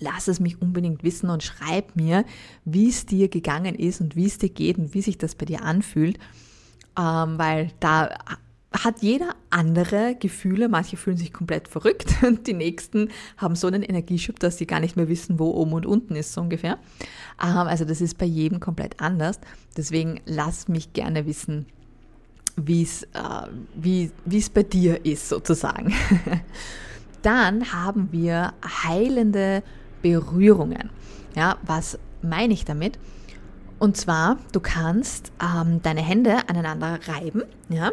lass 0.00 0.28
es 0.28 0.40
mich 0.40 0.60
unbedingt 0.60 1.04
wissen 1.04 1.30
und 1.30 1.42
schreib 1.42 1.94
mir, 1.94 2.24
wie 2.64 2.88
es 2.88 3.06
dir 3.06 3.28
gegangen 3.28 3.74
ist 3.74 4.00
und 4.00 4.16
wie 4.16 4.26
es 4.26 4.38
dir 4.38 4.48
geht 4.48 4.78
und 4.78 4.94
wie 4.94 5.02
sich 5.02 5.18
das 5.18 5.34
bei 5.34 5.46
dir 5.46 5.62
anfühlt, 5.62 6.18
ähm, 6.98 7.38
weil 7.38 7.70
da 7.80 8.10
hat 8.72 9.02
jeder 9.02 9.34
andere 9.50 10.14
Gefühle. 10.18 10.68
Manche 10.68 10.96
fühlen 10.96 11.16
sich 11.16 11.32
komplett 11.32 11.68
verrückt 11.68 12.22
und 12.22 12.46
die 12.46 12.54
nächsten 12.54 13.10
haben 13.36 13.56
so 13.56 13.66
einen 13.66 13.82
Energieschub, 13.82 14.38
dass 14.38 14.58
sie 14.58 14.66
gar 14.66 14.80
nicht 14.80 14.96
mehr 14.96 15.08
wissen, 15.08 15.38
wo 15.38 15.50
oben 15.50 15.72
und 15.72 15.86
unten 15.86 16.16
ist, 16.16 16.32
so 16.32 16.40
ungefähr. 16.40 16.78
Ähm, 17.42 17.56
also 17.56 17.84
das 17.84 18.00
ist 18.00 18.18
bei 18.18 18.26
jedem 18.26 18.60
komplett 18.60 19.00
anders. 19.00 19.40
Deswegen 19.76 20.20
lass 20.24 20.68
mich 20.68 20.92
gerne 20.92 21.26
wissen, 21.26 21.66
äh, 22.56 22.92
wie 23.74 24.10
es 24.30 24.50
bei 24.50 24.62
dir 24.62 25.04
ist, 25.04 25.28
sozusagen. 25.28 25.92
Dann 27.22 27.72
haben 27.72 28.08
wir 28.12 28.54
heilende 28.84 29.62
Berührungen. 30.02 30.90
Ja, 31.34 31.56
was 31.62 31.98
meine 32.22 32.52
ich 32.52 32.64
damit? 32.64 32.98
Und 33.78 33.96
zwar, 33.96 34.38
du 34.52 34.60
kannst 34.60 35.32
ähm, 35.42 35.80
deine 35.82 36.02
Hände 36.02 36.48
aneinander 36.48 36.98
reiben, 37.06 37.42
ja, 37.70 37.92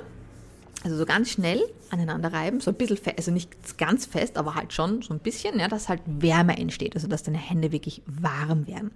also 0.84 0.98
so 0.98 1.06
ganz 1.06 1.30
schnell 1.30 1.62
aneinander 1.90 2.32
reiben, 2.34 2.60
so 2.60 2.72
ein 2.72 2.76
bisschen 2.76 3.00
also 3.16 3.32
nicht 3.32 3.78
ganz 3.78 4.06
fest, 4.06 4.38
aber 4.38 4.56
halt 4.56 4.74
schon 4.74 5.02
so 5.02 5.14
ein 5.14 5.20
bisschen, 5.20 5.60
ja, 5.60 5.68
dass 5.68 5.90
halt 5.90 6.02
Wärme 6.06 6.58
entsteht, 6.58 6.96
also 6.96 7.08
dass 7.08 7.24
deine 7.24 7.38
Hände 7.38 7.72
wirklich 7.72 8.02
warm 8.06 8.68
werden. 8.68 8.92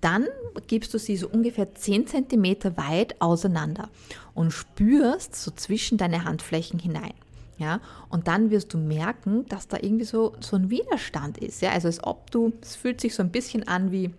Dann 0.00 0.26
gibst 0.68 0.94
du 0.94 0.98
sie 0.98 1.16
so 1.16 1.28
ungefähr 1.28 1.74
10 1.74 2.06
cm 2.06 2.76
weit 2.76 3.20
auseinander 3.20 3.88
und 4.34 4.52
spürst 4.52 5.34
so 5.34 5.50
zwischen 5.50 5.98
deine 5.98 6.24
Handflächen 6.24 6.78
hinein. 6.78 7.14
Ja, 7.58 7.80
und 8.08 8.28
dann 8.28 8.50
wirst 8.50 8.72
du 8.72 8.78
merken, 8.78 9.44
dass 9.48 9.66
da 9.66 9.78
irgendwie 9.80 10.04
so, 10.04 10.34
so 10.38 10.56
ein 10.56 10.70
Widerstand 10.70 11.38
ist. 11.38 11.60
Ja, 11.60 11.70
also 11.72 11.88
als 11.88 12.02
ob 12.04 12.30
du, 12.30 12.52
es 12.62 12.76
fühlt 12.76 13.00
sich 13.00 13.16
so 13.16 13.22
ein 13.22 13.30
bisschen 13.30 13.66
an 13.66 13.90
wie, 13.90 14.14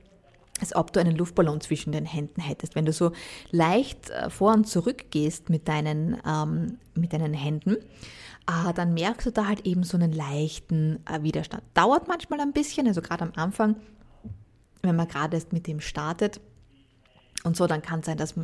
als 0.60 0.76
ob 0.76 0.92
du 0.92 1.00
einen 1.00 1.16
Luftballon 1.16 1.62
zwischen 1.62 1.94
den 1.94 2.06
Händen 2.06 2.42
hättest. 2.42 2.76
Wenn 2.76 2.86
du 2.86 2.92
so 2.92 3.14
leicht 3.52 4.10
äh, 4.10 4.30
vor 4.30 4.54
und 4.54 4.68
zurück 4.68 5.06
gehst 5.10 5.50
mit 5.50 5.70
deinen, 5.70 6.18
ähm, 6.28 6.80
mit 6.96 7.14
deinen 7.14 7.34
Händen, 7.34 7.78
äh, 8.50 8.74
dann 8.74 8.94
merkst 8.94 9.28
du 9.28 9.32
da 9.32 9.48
halt 9.48 9.66
eben 9.66 9.84
so 9.84 9.96
einen 9.96 10.12
leichten 10.12 11.00
äh, 11.10 11.24
Widerstand. 11.24 11.64
Dauert 11.76 12.10
manchmal 12.10 12.42
ein 12.42 12.52
bisschen, 12.52 12.88
also 12.88 13.02
gerade 13.02 13.24
am 13.24 13.32
Anfang, 13.36 13.78
wenn 14.82 14.98
man 14.98 15.08
gerade 15.08 15.38
erst 15.38 15.54
mit 15.54 15.66
dem 15.66 15.80
startet, 15.80 16.42
und 17.44 17.56
so, 17.56 17.68
dann 17.68 17.82
kann 17.82 18.02
es 18.02 18.06
sein, 18.06 18.18
dass, 18.18 18.36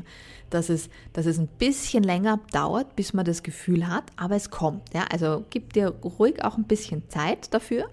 dass, 0.49 0.69
es, 0.69 0.89
dass 1.13 1.25
es 1.25 1.37
ein 1.37 1.47
bisschen 1.47 2.03
länger 2.03 2.39
dauert, 2.51 2.95
bis 2.95 3.13
man 3.13 3.25
das 3.25 3.43
Gefühl 3.43 3.87
hat, 3.87 4.05
aber 4.15 4.35
es 4.35 4.49
kommt. 4.49 4.93
Ja? 4.93 5.05
Also 5.11 5.43
gib 5.49 5.73
dir 5.73 5.89
ruhig 5.89 6.43
auch 6.43 6.57
ein 6.57 6.63
bisschen 6.63 7.09
Zeit 7.09 7.53
dafür 7.53 7.89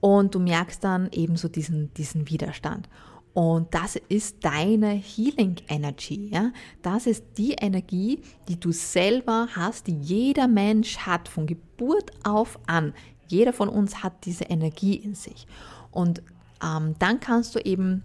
und 0.00 0.34
du 0.34 0.38
merkst 0.38 0.82
dann 0.82 1.10
eben 1.12 1.36
so 1.36 1.48
diesen, 1.48 1.92
diesen 1.94 2.28
Widerstand. 2.28 2.88
Und 3.34 3.74
das 3.74 3.96
ist 4.08 4.38
deine 4.46 4.92
Healing 4.92 5.56
Energy. 5.68 6.30
Ja? 6.32 6.52
Das 6.80 7.06
ist 7.06 7.22
die 7.36 7.52
Energie, 7.52 8.22
die 8.48 8.58
du 8.58 8.72
selber 8.72 9.48
hast, 9.54 9.88
die 9.88 9.98
jeder 10.00 10.48
Mensch 10.48 10.98
hat, 10.98 11.28
von 11.28 11.46
Geburt 11.46 12.12
auf 12.24 12.58
an. 12.66 12.94
Jeder 13.28 13.52
von 13.52 13.68
uns 13.68 14.02
hat 14.02 14.24
diese 14.24 14.44
Energie 14.44 14.94
in 14.94 15.14
sich. 15.14 15.46
Und 15.90 16.22
ähm, 16.64 16.94
dann 16.98 17.20
kannst 17.20 17.54
du 17.54 17.58
eben 17.58 18.04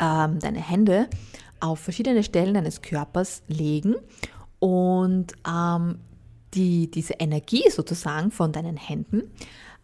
ähm, 0.00 0.38
deine 0.38 0.60
Hände 0.60 1.08
auf 1.60 1.80
verschiedene 1.80 2.22
Stellen 2.22 2.54
deines 2.54 2.82
Körpers 2.82 3.42
legen 3.48 3.94
und 4.58 5.32
ähm, 5.48 5.98
die, 6.54 6.90
diese 6.90 7.14
Energie 7.14 7.68
sozusagen 7.70 8.30
von 8.30 8.52
deinen 8.52 8.76
Händen 8.76 9.22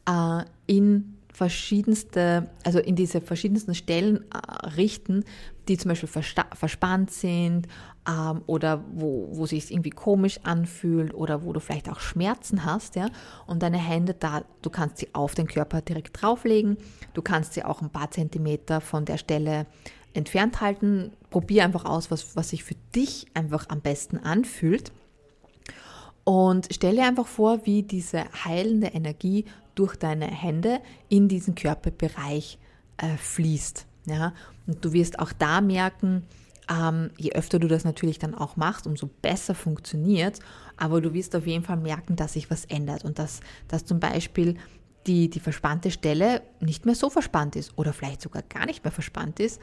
äh, 0.08 0.44
in 0.66 1.18
verschiedenste, 1.32 2.50
also 2.64 2.78
in 2.78 2.94
diese 2.94 3.20
verschiedensten 3.20 3.74
Stellen 3.74 4.24
äh, 4.32 4.66
richten, 4.76 5.24
die 5.68 5.78
zum 5.78 5.90
Beispiel 5.90 6.08
verspannt 6.08 7.10
sind 7.10 7.68
ähm, 8.08 8.42
oder 8.46 8.84
wo, 8.92 9.28
wo 9.32 9.46
sich 9.46 9.70
irgendwie 9.70 9.90
komisch 9.90 10.40
anfühlt 10.42 11.14
oder 11.14 11.44
wo 11.44 11.52
du 11.52 11.60
vielleicht 11.60 11.88
auch 11.88 12.00
Schmerzen 12.00 12.64
hast, 12.64 12.96
ja. 12.96 13.08
Und 13.46 13.62
deine 13.62 13.78
Hände 13.78 14.14
da, 14.14 14.42
du 14.60 14.70
kannst 14.70 14.98
sie 14.98 15.08
auf 15.14 15.34
den 15.34 15.46
Körper 15.46 15.80
direkt 15.80 16.20
drauflegen, 16.20 16.76
du 17.14 17.22
kannst 17.22 17.54
sie 17.54 17.64
auch 17.64 17.80
ein 17.80 17.90
paar 17.90 18.10
Zentimeter 18.10 18.80
von 18.80 19.04
der 19.04 19.18
Stelle 19.18 19.66
entfernt 20.14 20.60
halten. 20.60 21.12
Probier 21.30 21.64
einfach 21.64 21.84
aus, 21.84 22.10
was, 22.10 22.36
was 22.36 22.50
sich 22.50 22.64
für 22.64 22.76
dich 22.94 23.26
einfach 23.34 23.68
am 23.68 23.80
besten 23.80 24.18
anfühlt. 24.18 24.92
Und 26.24 26.68
stell 26.70 26.96
dir 26.96 27.06
einfach 27.06 27.26
vor, 27.26 27.66
wie 27.66 27.82
diese 27.82 28.24
heilende 28.44 28.88
Energie 28.88 29.44
durch 29.74 29.96
deine 29.96 30.26
Hände 30.26 30.80
in 31.08 31.28
diesen 31.28 31.54
Körperbereich 31.54 32.58
äh, 32.98 33.16
fließt. 33.16 33.86
Ja? 34.06 34.32
Und 34.66 34.84
du 34.84 34.92
wirst 34.92 35.18
auch 35.18 35.32
da 35.32 35.60
merken, 35.60 36.22
ähm, 36.70 37.10
je 37.18 37.32
öfter 37.32 37.58
du 37.58 37.66
das 37.66 37.84
natürlich 37.84 38.18
dann 38.18 38.34
auch 38.34 38.56
machst, 38.56 38.86
umso 38.86 39.08
besser 39.20 39.54
funktioniert. 39.54 40.38
Aber 40.76 41.00
du 41.00 41.12
wirst 41.12 41.34
auf 41.34 41.46
jeden 41.46 41.64
Fall 41.64 41.76
merken, 41.76 42.14
dass 42.14 42.34
sich 42.34 42.50
was 42.50 42.66
ändert 42.66 43.04
und 43.04 43.18
dass, 43.18 43.40
dass 43.68 43.84
zum 43.84 43.98
Beispiel 43.98 44.56
die, 45.06 45.28
die 45.28 45.40
verspannte 45.40 45.90
Stelle 45.90 46.42
nicht 46.60 46.86
mehr 46.86 46.94
so 46.94 47.10
verspannt 47.10 47.56
ist 47.56 47.76
oder 47.76 47.92
vielleicht 47.92 48.22
sogar 48.22 48.42
gar 48.42 48.66
nicht 48.66 48.84
mehr 48.84 48.92
verspannt 48.92 49.40
ist 49.40 49.60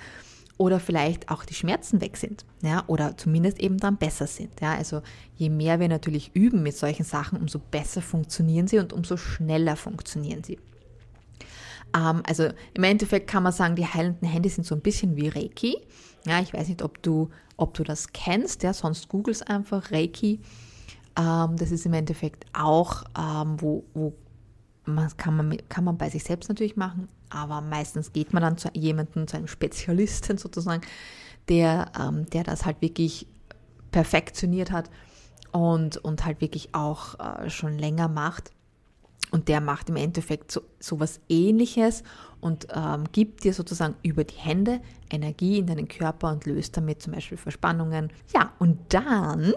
oder 0.60 0.82
vielleicht 0.82 1.32
auch 1.32 1.46
die 1.46 1.54
Schmerzen 1.54 2.02
weg 2.02 2.18
sind, 2.18 2.46
ja, 2.62 2.84
oder 2.88 3.16
zumindest 3.16 3.60
eben 3.60 3.78
dann 3.78 3.96
besser 3.96 4.28
sind, 4.28 4.60
ja. 4.60 4.76
Also 4.76 5.02
je 5.38 5.50
mehr 5.50 5.80
wir 5.80 5.88
natürlich 5.88 6.32
üben 6.36 6.62
mit 6.62 6.76
solchen 6.76 7.06
Sachen, 7.06 7.40
umso 7.40 7.60
besser 7.60 8.02
funktionieren 8.02 8.68
sie 8.68 8.78
und 8.78 8.92
umso 8.92 9.16
schneller 9.16 9.78
funktionieren 9.78 10.44
sie. 10.44 10.60
Ähm, 11.96 12.22
also 12.28 12.50
im 12.74 12.84
Endeffekt 12.84 13.28
kann 13.28 13.44
man 13.44 13.54
sagen, 13.54 13.78
die 13.78 13.86
heilenden 13.86 14.28
Hände 14.28 14.50
sind 14.50 14.68
so 14.68 14.76
ein 14.76 14.82
bisschen 14.82 15.16
wie 15.16 15.30
Reiki. 15.30 15.78
Ja, 16.26 16.42
ich 16.42 16.54
weiß 16.54 16.68
nicht, 16.68 16.82
ob 16.82 17.02
du, 17.02 17.30
ob 17.56 17.74
du 17.74 17.86
das 17.86 18.12
kennst, 18.12 18.62
ja, 18.64 18.74
sonst 18.74 19.08
googles 19.08 19.42
einfach 19.42 19.94
Reiki. 19.94 20.42
Ähm, 21.18 21.56
das 21.56 21.72
ist 21.72 21.86
im 21.86 21.94
Endeffekt 21.94 22.46
auch, 22.52 23.06
ähm, 23.18 23.56
wo, 23.62 23.86
wo 23.94 24.14
man 24.94 25.16
kann, 25.18 25.36
man 25.36 25.58
kann 25.70 25.84
man 25.84 25.98
bei 25.98 26.10
sich 26.10 26.24
selbst 26.24 26.50
natürlich 26.50 26.76
machen, 26.76 27.08
aber 27.30 27.62
meistens 27.62 28.14
geht 28.14 28.34
man 28.34 28.44
dann 28.44 28.58
zu 28.58 28.70
jemandem, 28.74 29.28
zu 29.28 29.38
einem 29.38 29.48
Spezialisten 29.48 30.38
sozusagen, 30.40 30.82
der, 31.48 31.92
ähm, 32.00 32.26
der 32.30 32.44
das 32.44 32.66
halt 32.66 32.82
wirklich 32.82 33.28
perfektioniert 33.92 34.72
hat 34.72 34.90
und, 35.52 35.98
und 35.98 36.26
halt 36.26 36.42
wirklich 36.42 36.76
auch 36.76 37.20
äh, 37.20 37.50
schon 37.50 37.78
länger 37.78 38.08
macht. 38.08 38.52
Und 39.32 39.48
der 39.48 39.62
macht 39.62 39.90
im 39.90 39.96
Endeffekt 39.96 40.52
so, 40.52 40.62
so 40.80 41.00
was 41.00 41.20
ähnliches 41.30 42.04
und 42.42 42.68
ähm, 42.74 43.04
gibt 43.12 43.44
dir 43.44 43.54
sozusagen 43.54 43.96
über 44.02 44.24
die 44.24 44.38
Hände 44.38 44.82
Energie 45.12 45.60
in 45.60 45.68
deinen 45.68 45.88
Körper 45.88 46.32
und 46.32 46.46
löst 46.46 46.76
damit 46.78 47.02
zum 47.02 47.14
Beispiel 47.14 47.38
Verspannungen. 47.38 48.12
Ja, 48.34 48.54
und 48.58 48.80
dann 48.94 49.54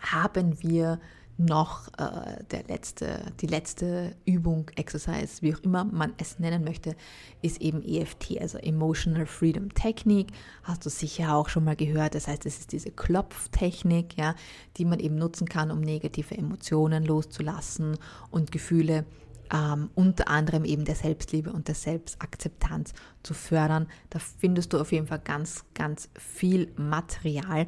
haben 0.00 0.62
wir 0.62 0.98
noch 1.36 1.88
äh, 1.98 2.44
der 2.50 2.64
letzte, 2.68 3.32
die 3.40 3.46
letzte 3.46 4.14
Übung, 4.24 4.70
Exercise, 4.76 5.42
wie 5.42 5.54
auch 5.54 5.60
immer 5.60 5.84
man 5.84 6.14
es 6.16 6.38
nennen 6.38 6.62
möchte, 6.62 6.94
ist 7.42 7.60
eben 7.60 7.82
EFT, 7.82 8.40
also 8.40 8.58
Emotional 8.58 9.26
Freedom 9.26 9.74
Technique. 9.74 10.32
Hast 10.62 10.86
du 10.86 10.90
sicher 10.90 11.34
auch 11.34 11.48
schon 11.48 11.64
mal 11.64 11.76
gehört. 11.76 12.14
Das 12.14 12.28
heißt, 12.28 12.46
es 12.46 12.60
ist 12.60 12.72
diese 12.72 12.90
Klopftechnik, 12.90 14.16
ja, 14.16 14.34
die 14.76 14.84
man 14.84 15.00
eben 15.00 15.16
nutzen 15.16 15.48
kann, 15.48 15.70
um 15.70 15.80
negative 15.80 16.36
Emotionen 16.36 17.04
loszulassen 17.04 17.98
und 18.30 18.52
Gefühle 18.52 19.04
ähm, 19.52 19.90
unter 19.94 20.28
anderem 20.28 20.64
eben 20.64 20.84
der 20.84 20.94
Selbstliebe 20.94 21.52
und 21.52 21.68
der 21.68 21.74
Selbstakzeptanz 21.74 22.94
zu 23.22 23.34
fördern. 23.34 23.88
Da 24.10 24.18
findest 24.18 24.72
du 24.72 24.80
auf 24.80 24.92
jeden 24.92 25.08
Fall 25.08 25.20
ganz, 25.20 25.64
ganz 25.74 26.08
viel 26.14 26.72
Material 26.76 27.66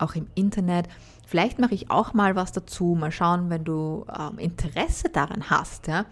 auch 0.00 0.14
im 0.14 0.26
Internet. 0.34 0.88
Vielleicht 1.26 1.58
mache 1.58 1.74
ich 1.74 1.90
auch 1.90 2.14
mal 2.14 2.36
was 2.36 2.52
dazu. 2.52 2.96
Mal 2.98 3.12
schauen, 3.12 3.50
wenn 3.50 3.64
du 3.64 4.04
ähm, 4.18 4.38
Interesse 4.38 5.08
daran 5.08 5.50
hast, 5.50 5.86
ja, 5.86 6.06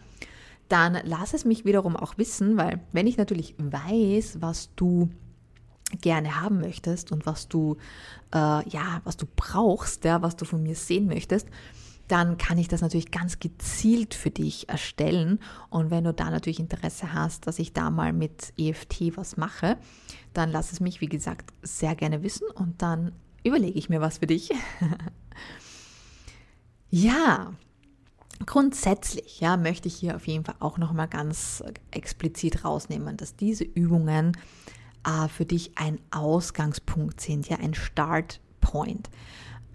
dann 0.68 0.98
lass 1.04 1.34
es 1.34 1.44
mich 1.44 1.64
wiederum 1.64 1.96
auch 1.96 2.18
wissen, 2.18 2.56
weil 2.56 2.80
wenn 2.92 3.06
ich 3.06 3.16
natürlich 3.16 3.54
weiß, 3.58 4.38
was 4.40 4.74
du 4.76 5.08
gerne 6.02 6.40
haben 6.40 6.60
möchtest 6.60 7.12
und 7.12 7.24
was 7.24 7.48
du 7.48 7.76
äh, 8.34 8.68
ja, 8.68 9.00
was 9.04 9.16
du 9.16 9.26
brauchst, 9.34 10.04
ja, 10.04 10.22
was 10.22 10.36
du 10.36 10.44
von 10.44 10.62
mir 10.62 10.74
sehen 10.74 11.06
möchtest, 11.06 11.48
dann 12.08 12.38
kann 12.38 12.58
ich 12.58 12.68
das 12.68 12.80
natürlich 12.80 13.10
ganz 13.10 13.38
gezielt 13.38 14.14
für 14.14 14.30
dich 14.30 14.68
erstellen. 14.68 15.38
Und 15.70 15.90
wenn 15.90 16.04
du 16.04 16.14
da 16.14 16.30
natürlich 16.30 16.58
Interesse 16.58 17.12
hast, 17.12 17.46
dass 17.46 17.58
ich 17.58 17.74
da 17.74 17.90
mal 17.90 18.12
mit 18.12 18.54
EFT 18.58 19.16
was 19.16 19.36
mache, 19.36 19.76
dann 20.32 20.50
lass 20.50 20.72
es 20.72 20.80
mich, 20.80 21.00
wie 21.00 21.08
gesagt, 21.08 21.52
sehr 21.62 21.94
gerne 21.94 22.22
wissen 22.22 22.46
und 22.54 22.80
dann 22.82 23.12
überlege 23.44 23.78
ich 23.78 23.88
mir 23.88 24.00
was 24.00 24.18
für 24.18 24.26
dich. 24.26 24.50
ja, 26.90 27.52
grundsätzlich 28.46 29.40
ja, 29.40 29.56
möchte 29.56 29.88
ich 29.88 29.96
hier 29.96 30.16
auf 30.16 30.26
jeden 30.26 30.44
Fall 30.44 30.56
auch 30.60 30.78
nochmal 30.78 31.08
ganz 31.08 31.62
explizit 31.90 32.64
rausnehmen, 32.64 33.16
dass 33.16 33.36
diese 33.36 33.64
Übungen 33.64 34.36
äh, 35.04 35.28
für 35.28 35.44
dich 35.44 35.72
ein 35.76 35.98
Ausgangspunkt 36.10 37.20
sind, 37.20 37.48
ja, 37.48 37.58
ein 37.58 37.74
Startpoint. 37.74 39.10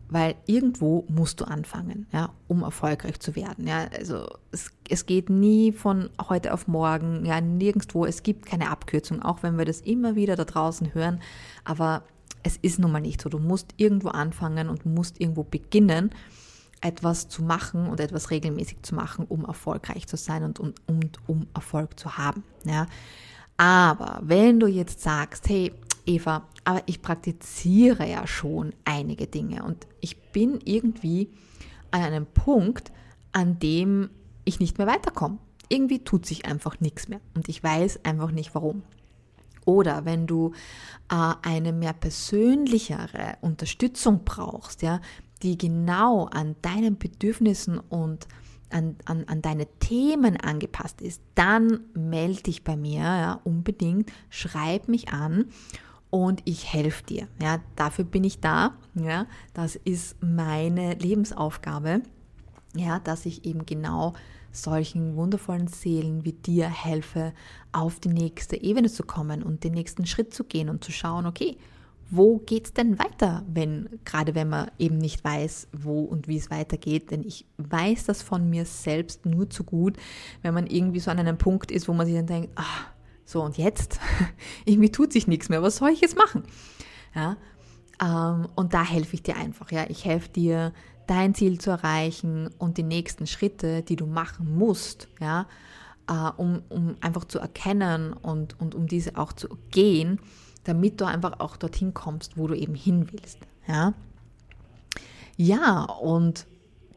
Weil 0.10 0.36
irgendwo 0.45 1.06
musst 1.08 1.41
du 1.41 1.45
anfangen, 1.45 2.06
ja, 2.12 2.34
um 2.47 2.62
erfolgreich 2.62 3.19
zu 3.19 3.36
werden. 3.36 3.65
Ja. 3.65 3.88
Also 3.97 4.28
es, 4.52 4.69
es 4.88 5.08
geht 5.08 5.30
nie 5.30 5.71
von 5.71 6.10
heute 6.30 6.54
auf 6.54 6.67
morgen, 6.67 7.26
ja, 7.26 7.41
nirgendwo. 7.41 8.06
Es 8.06 8.21
gibt 8.21 8.45
keine 8.45 8.69
Abkürzung, 8.69 9.23
auch 9.23 9.41
wenn 9.41 9.58
wir 9.58 9.65
das 9.65 9.82
immer 9.82 10.15
wieder 10.15 10.36
da 10.36 10.45
draußen 10.45 10.93
hören. 10.93 11.19
Aber 11.63 12.04
es 12.43 12.58
ist 12.58 12.79
nun 12.79 12.91
mal 12.91 12.99
nicht 12.99 13.21
so. 13.21 13.29
Du 13.29 13.39
musst 13.39 13.73
irgendwo 13.77 14.10
anfangen 14.10 14.69
und 14.69 14.86
musst 14.86 15.19
irgendwo 15.19 15.43
beginnen, 15.43 16.12
etwas 16.82 17.29
zu 17.29 17.43
machen 17.43 17.88
und 17.88 17.99
etwas 17.99 18.29
regelmäßig 18.29 18.84
zu 18.84 18.93
machen, 18.93 19.25
um 19.27 19.45
erfolgreich 19.45 20.06
zu 20.08 20.17
sein 20.17 20.43
und, 20.43 20.60
und, 20.60 20.82
und 20.88 21.17
um 21.27 21.47
Erfolg 21.53 21.97
zu 21.97 22.17
haben. 22.17 22.43
Ja. 22.65 22.88
Aber 23.56 24.19
wenn 24.23 24.60
du 24.60 24.67
jetzt 24.67 25.01
sagst, 25.01 25.47
hey 25.47 25.71
Eva, 26.06 26.47
aber 26.65 26.84
ich 26.86 27.01
praktiziere 27.01 28.10
ja 28.10 28.27
schon 28.27 28.73
einige 28.84 29.27
Dinge 29.27 29.63
und 29.63 29.88
ich 30.01 30.32
bin 30.32 30.60
irgendwie 30.65 31.29
an 31.91 32.01
einem 32.01 32.25
Punkt, 32.25 32.91
an 33.32 33.60
dem 33.60 34.10
ich 34.45 34.60
nicht 34.60 34.77
mehr 34.77 34.88
weiterkomme. 34.88 35.38
Irgendwie 35.69 36.03
tut 36.03 36.25
sich 36.25 36.45
einfach 36.45 36.79
nichts 36.82 37.08
mehr 37.08 37.21
und 37.36 37.47
ich 37.47 37.63
weiß 37.63 38.03
einfach 38.03 38.32
nicht 38.32 38.53
warum. 38.53 38.84
Oder 39.65 40.06
wenn 40.06 40.28
du 40.28 40.52
äh, 41.10 41.34
eine 41.41 41.73
mehr 41.73 41.93
persönlichere 41.93 43.38
Unterstützung 43.41 44.21
brauchst, 44.23 44.82
ja, 44.82 44.99
die 45.41 45.58
genau 45.58 46.26
an 46.26 46.56
deinen 46.62 46.97
Bedürfnissen 46.97 47.80
und 47.80 48.28
an, 48.69 48.95
an, 49.06 49.26
an 49.28 49.41
deine 49.41 49.67
Themen 49.80 50.38
angepasst 50.38 51.02
ist, 51.02 51.21
dann 51.36 51.82
melde 51.93 52.43
dich 52.43 52.63
bei 52.63 52.76
mir 52.76 53.02
ja, 53.02 53.39
unbedingt, 53.43 54.12
schreib 54.30 54.88
mich 54.88 55.10
an 55.10 55.45
und 56.10 56.41
ich 56.45 56.71
helfe 56.71 57.04
dir. 57.04 57.28
Ja, 57.41 57.60
dafür 57.76 58.06
bin 58.06 58.23
ich 58.23 58.39
da. 58.39 58.73
Ja, 58.95 59.28
das 59.54 59.76
ist 59.76 60.15
meine 60.21 60.93
Lebensaufgabe, 60.95 62.02
ja, 62.76 62.99
dass 62.99 63.26
ich 63.26 63.45
eben 63.45 63.65
genau 63.65 64.13
solchen 64.53 65.15
wundervollen 65.15 65.67
Seelen 65.67 66.23
wie 66.23 66.33
dir 66.33 66.67
helfe, 66.67 67.33
auf 67.71 67.99
die 67.99 68.09
nächste 68.09 68.61
Ebene 68.61 68.89
zu 68.89 69.03
kommen 69.03 69.43
und 69.43 69.63
den 69.63 69.73
nächsten 69.73 70.05
Schritt 70.05 70.33
zu 70.33 70.43
gehen 70.45 70.69
und 70.69 70.83
zu 70.83 70.91
schauen, 70.91 71.25
okay, 71.25 71.57
wo 72.09 72.37
geht 72.37 72.65
es 72.65 72.73
denn 72.73 72.99
weiter, 72.99 73.43
wenn, 73.51 73.89
gerade 74.05 74.35
wenn 74.35 74.47
man 74.47 74.69
eben 74.77 74.99
nicht 74.99 75.23
weiß, 75.23 75.69
wo 75.73 76.01
und 76.01 76.27
wie 76.27 76.37
es 76.37 76.51
weitergeht. 76.51 77.09
Denn 77.09 77.23
ich 77.23 77.45
weiß 77.57 78.05
das 78.05 78.21
von 78.21 78.49
mir 78.49 78.65
selbst 78.65 79.25
nur 79.25 79.49
zu 79.49 79.63
gut, 79.63 79.97
wenn 80.43 80.53
man 80.53 80.67
irgendwie 80.67 80.99
so 80.99 81.09
an 81.09 81.17
einem 81.17 81.39
Punkt 81.39 81.71
ist, 81.71 81.87
wo 81.87 81.93
man 81.93 82.05
sich 82.05 82.15
dann 82.15 82.27
denkt, 82.27 82.51
ah, 82.55 82.85
so 83.25 83.41
und 83.41 83.57
jetzt, 83.57 83.99
irgendwie 84.65 84.91
tut 84.91 85.11
sich 85.11 85.27
nichts 85.27 85.49
mehr, 85.49 85.63
was 85.63 85.77
soll 85.77 85.89
ich 85.89 86.01
jetzt 86.01 86.17
machen? 86.17 86.43
Ja, 87.15 87.37
ähm, 88.01 88.47
und 88.55 88.73
da 88.73 88.83
helfe 88.83 89.15
ich 89.15 89.23
dir 89.23 89.35
einfach. 89.35 89.71
Ja, 89.71 89.85
ich 89.89 90.05
helfe 90.05 90.29
dir, 90.29 90.73
dein 91.07 91.33
Ziel 91.33 91.59
zu 91.59 91.71
erreichen 91.71 92.49
und 92.57 92.77
die 92.77 92.83
nächsten 92.83 93.27
Schritte, 93.27 93.81
die 93.81 93.95
du 93.95 94.05
machen 94.05 94.57
musst, 94.57 95.07
ja, 95.19 95.47
äh, 96.07 96.31
um, 96.37 96.63
um 96.69 96.95
einfach 97.01 97.25
zu 97.25 97.39
erkennen 97.39 98.13
und, 98.13 98.59
und 98.59 98.75
um 98.75 98.87
diese 98.87 99.17
auch 99.17 99.33
zu 99.33 99.49
gehen, 99.71 100.19
damit 100.63 101.01
du 101.01 101.05
einfach 101.05 101.39
auch 101.39 101.57
dorthin 101.57 101.93
kommst, 101.93 102.37
wo 102.37 102.47
du 102.47 102.55
eben 102.55 102.75
hin 102.75 103.07
willst. 103.11 103.39
Ja, 103.67 103.93
ja 105.37 105.83
und 105.83 106.45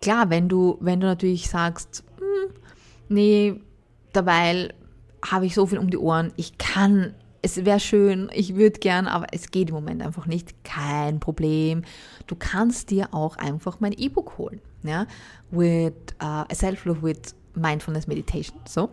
klar, 0.00 0.30
wenn 0.30 0.48
du, 0.48 0.78
wenn 0.80 1.00
du 1.00 1.06
natürlich 1.06 1.48
sagst, 1.48 2.04
hm, 2.18 2.54
nee, 3.08 3.60
dabei 4.12 4.72
habe 5.24 5.46
ich 5.46 5.54
so 5.54 5.66
viel 5.66 5.78
um 5.78 5.90
die 5.90 5.98
Ohren, 5.98 6.32
ich 6.36 6.58
kann, 6.58 7.14
es 7.46 7.64
wäre 7.64 7.78
schön, 7.78 8.28
ich 8.32 8.56
würde 8.56 8.80
gern, 8.80 9.06
aber 9.06 9.26
es 9.30 9.52
geht 9.52 9.68
im 9.68 9.76
Moment 9.76 10.02
einfach 10.02 10.26
nicht. 10.26 10.64
Kein 10.64 11.20
Problem. 11.20 11.82
Du 12.26 12.34
kannst 12.34 12.90
dir 12.90 13.14
auch 13.14 13.36
einfach 13.36 13.78
mein 13.78 13.92
E-Book 13.92 14.36
holen, 14.36 14.60
ja, 14.82 15.06
with 15.52 15.92
uh, 16.20 16.42
Self-Love 16.52 17.02
with 17.02 17.36
Mindfulness 17.54 18.08
Meditation. 18.08 18.58
So. 18.66 18.90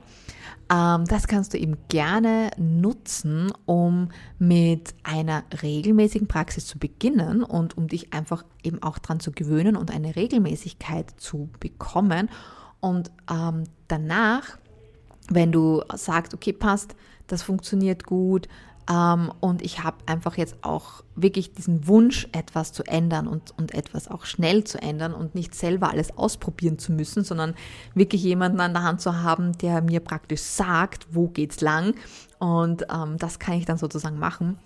Ähm, 0.72 1.06
das 1.06 1.28
kannst 1.28 1.54
du 1.54 1.58
eben 1.58 1.78
gerne 1.90 2.52
nutzen, 2.58 3.52
um 3.66 4.10
mit 4.38 4.94
einer 5.02 5.44
regelmäßigen 5.64 6.28
Praxis 6.28 6.68
zu 6.68 6.78
beginnen 6.78 7.44
und 7.44 7.76
um 7.76 7.88
dich 7.88 8.14
einfach 8.14 8.46
eben 8.62 8.82
auch 8.84 9.00
daran 9.00 9.20
zu 9.20 9.32
gewöhnen 9.32 9.76
und 9.76 9.90
eine 9.90 10.16
Regelmäßigkeit 10.16 11.10
zu 11.20 11.50
bekommen. 11.60 12.30
Und 12.80 13.10
ähm, 13.32 13.64
danach, 13.88 14.60
wenn 15.30 15.52
du 15.52 15.82
sagst, 15.96 16.36
okay, 16.36 16.54
passt, 16.54 16.96
das 17.34 17.44
funktioniert 17.44 18.06
gut, 18.06 18.48
ähm, 18.90 19.32
und 19.40 19.62
ich 19.62 19.84
habe 19.84 19.98
einfach 20.06 20.38
jetzt 20.38 20.58
auch 20.62 21.04
wirklich 21.16 21.54
diesen 21.54 21.88
Wunsch, 21.88 22.28
etwas 22.32 22.74
zu 22.74 22.84
ändern 22.84 23.28
und, 23.28 23.58
und 23.58 23.74
etwas 23.74 24.08
auch 24.08 24.26
schnell 24.26 24.64
zu 24.64 24.82
ändern 24.82 25.14
und 25.14 25.36
nicht 25.36 25.56
selber 25.56 25.90
alles 25.90 26.18
ausprobieren 26.18 26.80
zu 26.80 26.92
müssen, 26.92 27.24
sondern 27.24 27.56
wirklich 27.94 28.24
jemanden 28.24 28.60
an 28.60 28.74
der 28.74 28.84
Hand 28.84 29.02
zu 29.02 29.22
haben, 29.22 29.54
der 29.58 29.82
mir 29.82 30.00
praktisch 30.00 30.42
sagt, 30.42 31.08
wo 31.12 31.28
geht's 31.28 31.62
lang. 31.62 31.96
Und 32.40 32.86
ähm, 32.94 33.18
das 33.18 33.40
kann 33.40 33.56
ich 33.56 33.66
dann 33.66 33.78
sozusagen 33.78 34.20
machen. 34.20 34.58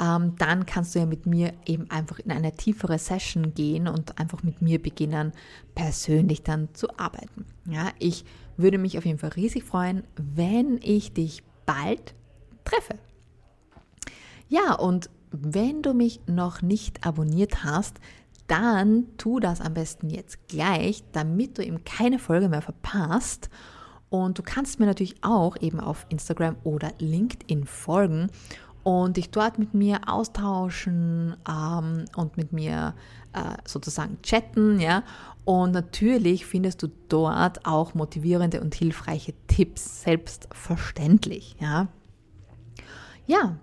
Ähm, 0.00 0.34
dann 0.38 0.64
kannst 0.64 0.94
du 0.94 1.00
ja 1.00 1.06
mit 1.06 1.26
mir 1.26 1.52
eben 1.66 1.90
einfach 1.90 2.20
in 2.20 2.30
eine 2.30 2.52
tiefere 2.52 3.00
Session 3.00 3.54
gehen 3.54 3.88
und 3.88 4.20
einfach 4.20 4.44
mit 4.44 4.62
mir 4.62 4.80
beginnen, 4.80 5.32
persönlich 5.74 6.44
dann 6.44 6.68
zu 6.74 6.96
arbeiten. 6.96 7.44
Ja, 7.68 7.88
ich 7.98 8.24
würde 8.56 8.78
mich 8.78 8.98
auf 8.98 9.04
jeden 9.04 9.18
Fall 9.18 9.30
riesig 9.30 9.64
freuen, 9.64 10.04
wenn 10.16 10.78
ich 10.80 11.12
dich 11.14 11.42
bald 11.68 12.14
treffe. 12.64 12.98
Ja, 14.48 14.74
und 14.74 15.10
wenn 15.30 15.82
du 15.82 15.92
mich 15.92 16.20
noch 16.26 16.62
nicht 16.62 17.06
abonniert 17.06 17.62
hast, 17.62 17.98
dann 18.46 19.04
tu 19.18 19.40
das 19.40 19.60
am 19.60 19.74
besten 19.74 20.08
jetzt 20.08 20.48
gleich, 20.48 21.04
damit 21.12 21.58
du 21.58 21.64
eben 21.64 21.84
keine 21.84 22.18
Folge 22.18 22.48
mehr 22.48 22.62
verpasst. 22.62 23.50
Und 24.08 24.38
du 24.38 24.42
kannst 24.42 24.80
mir 24.80 24.86
natürlich 24.86 25.16
auch 25.22 25.58
eben 25.60 25.80
auf 25.80 26.06
Instagram 26.08 26.56
oder 26.64 26.92
LinkedIn 26.98 27.66
folgen 27.66 28.30
und 28.88 29.18
dich 29.18 29.30
dort 29.30 29.58
mit 29.58 29.74
mir 29.74 30.00
austauschen 30.06 31.36
ähm, 31.46 32.06
und 32.16 32.38
mit 32.38 32.54
mir 32.54 32.94
äh, 33.34 33.56
sozusagen 33.66 34.16
chatten, 34.22 34.80
ja. 34.80 35.02
Und 35.44 35.72
natürlich 35.72 36.46
findest 36.46 36.82
du 36.82 36.88
dort 37.10 37.66
auch 37.66 37.92
motivierende 37.92 38.62
und 38.62 38.74
hilfreiche 38.74 39.34
Tipps, 39.46 40.04
selbstverständlich, 40.04 41.56
ja. 41.60 41.88
Ja, 43.26 43.58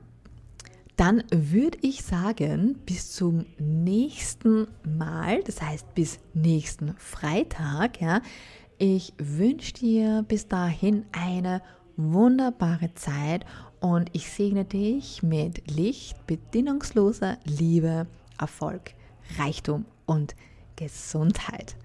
dann 0.95 1.23
würde 1.31 1.79
ich 1.81 2.03
sagen, 2.03 2.77
bis 2.85 3.11
zum 3.11 3.47
nächsten 3.57 4.67
Mal, 4.83 5.41
das 5.41 5.59
heißt 5.59 5.95
bis 5.95 6.19
nächsten 6.35 6.93
Freitag, 6.99 7.99
ja. 7.99 8.21
Ich 8.77 9.11
wünsche 9.17 9.73
dir 9.73 10.23
bis 10.27 10.47
dahin 10.47 11.07
eine 11.13 11.63
wunderbare 11.97 12.93
Zeit 12.93 13.43
und 13.79 14.09
ich 14.13 14.29
segne 14.29 14.65
dich 14.65 15.23
mit 15.23 15.69
Licht, 15.71 16.25
bedingungsloser 16.27 17.38
Liebe, 17.45 18.07
Erfolg, 18.39 18.93
Reichtum 19.38 19.85
und 20.05 20.35
Gesundheit. 20.75 21.75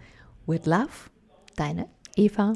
With 0.47 0.67
love, 0.67 1.11
deine 1.57 1.89
Eva. 2.17 2.55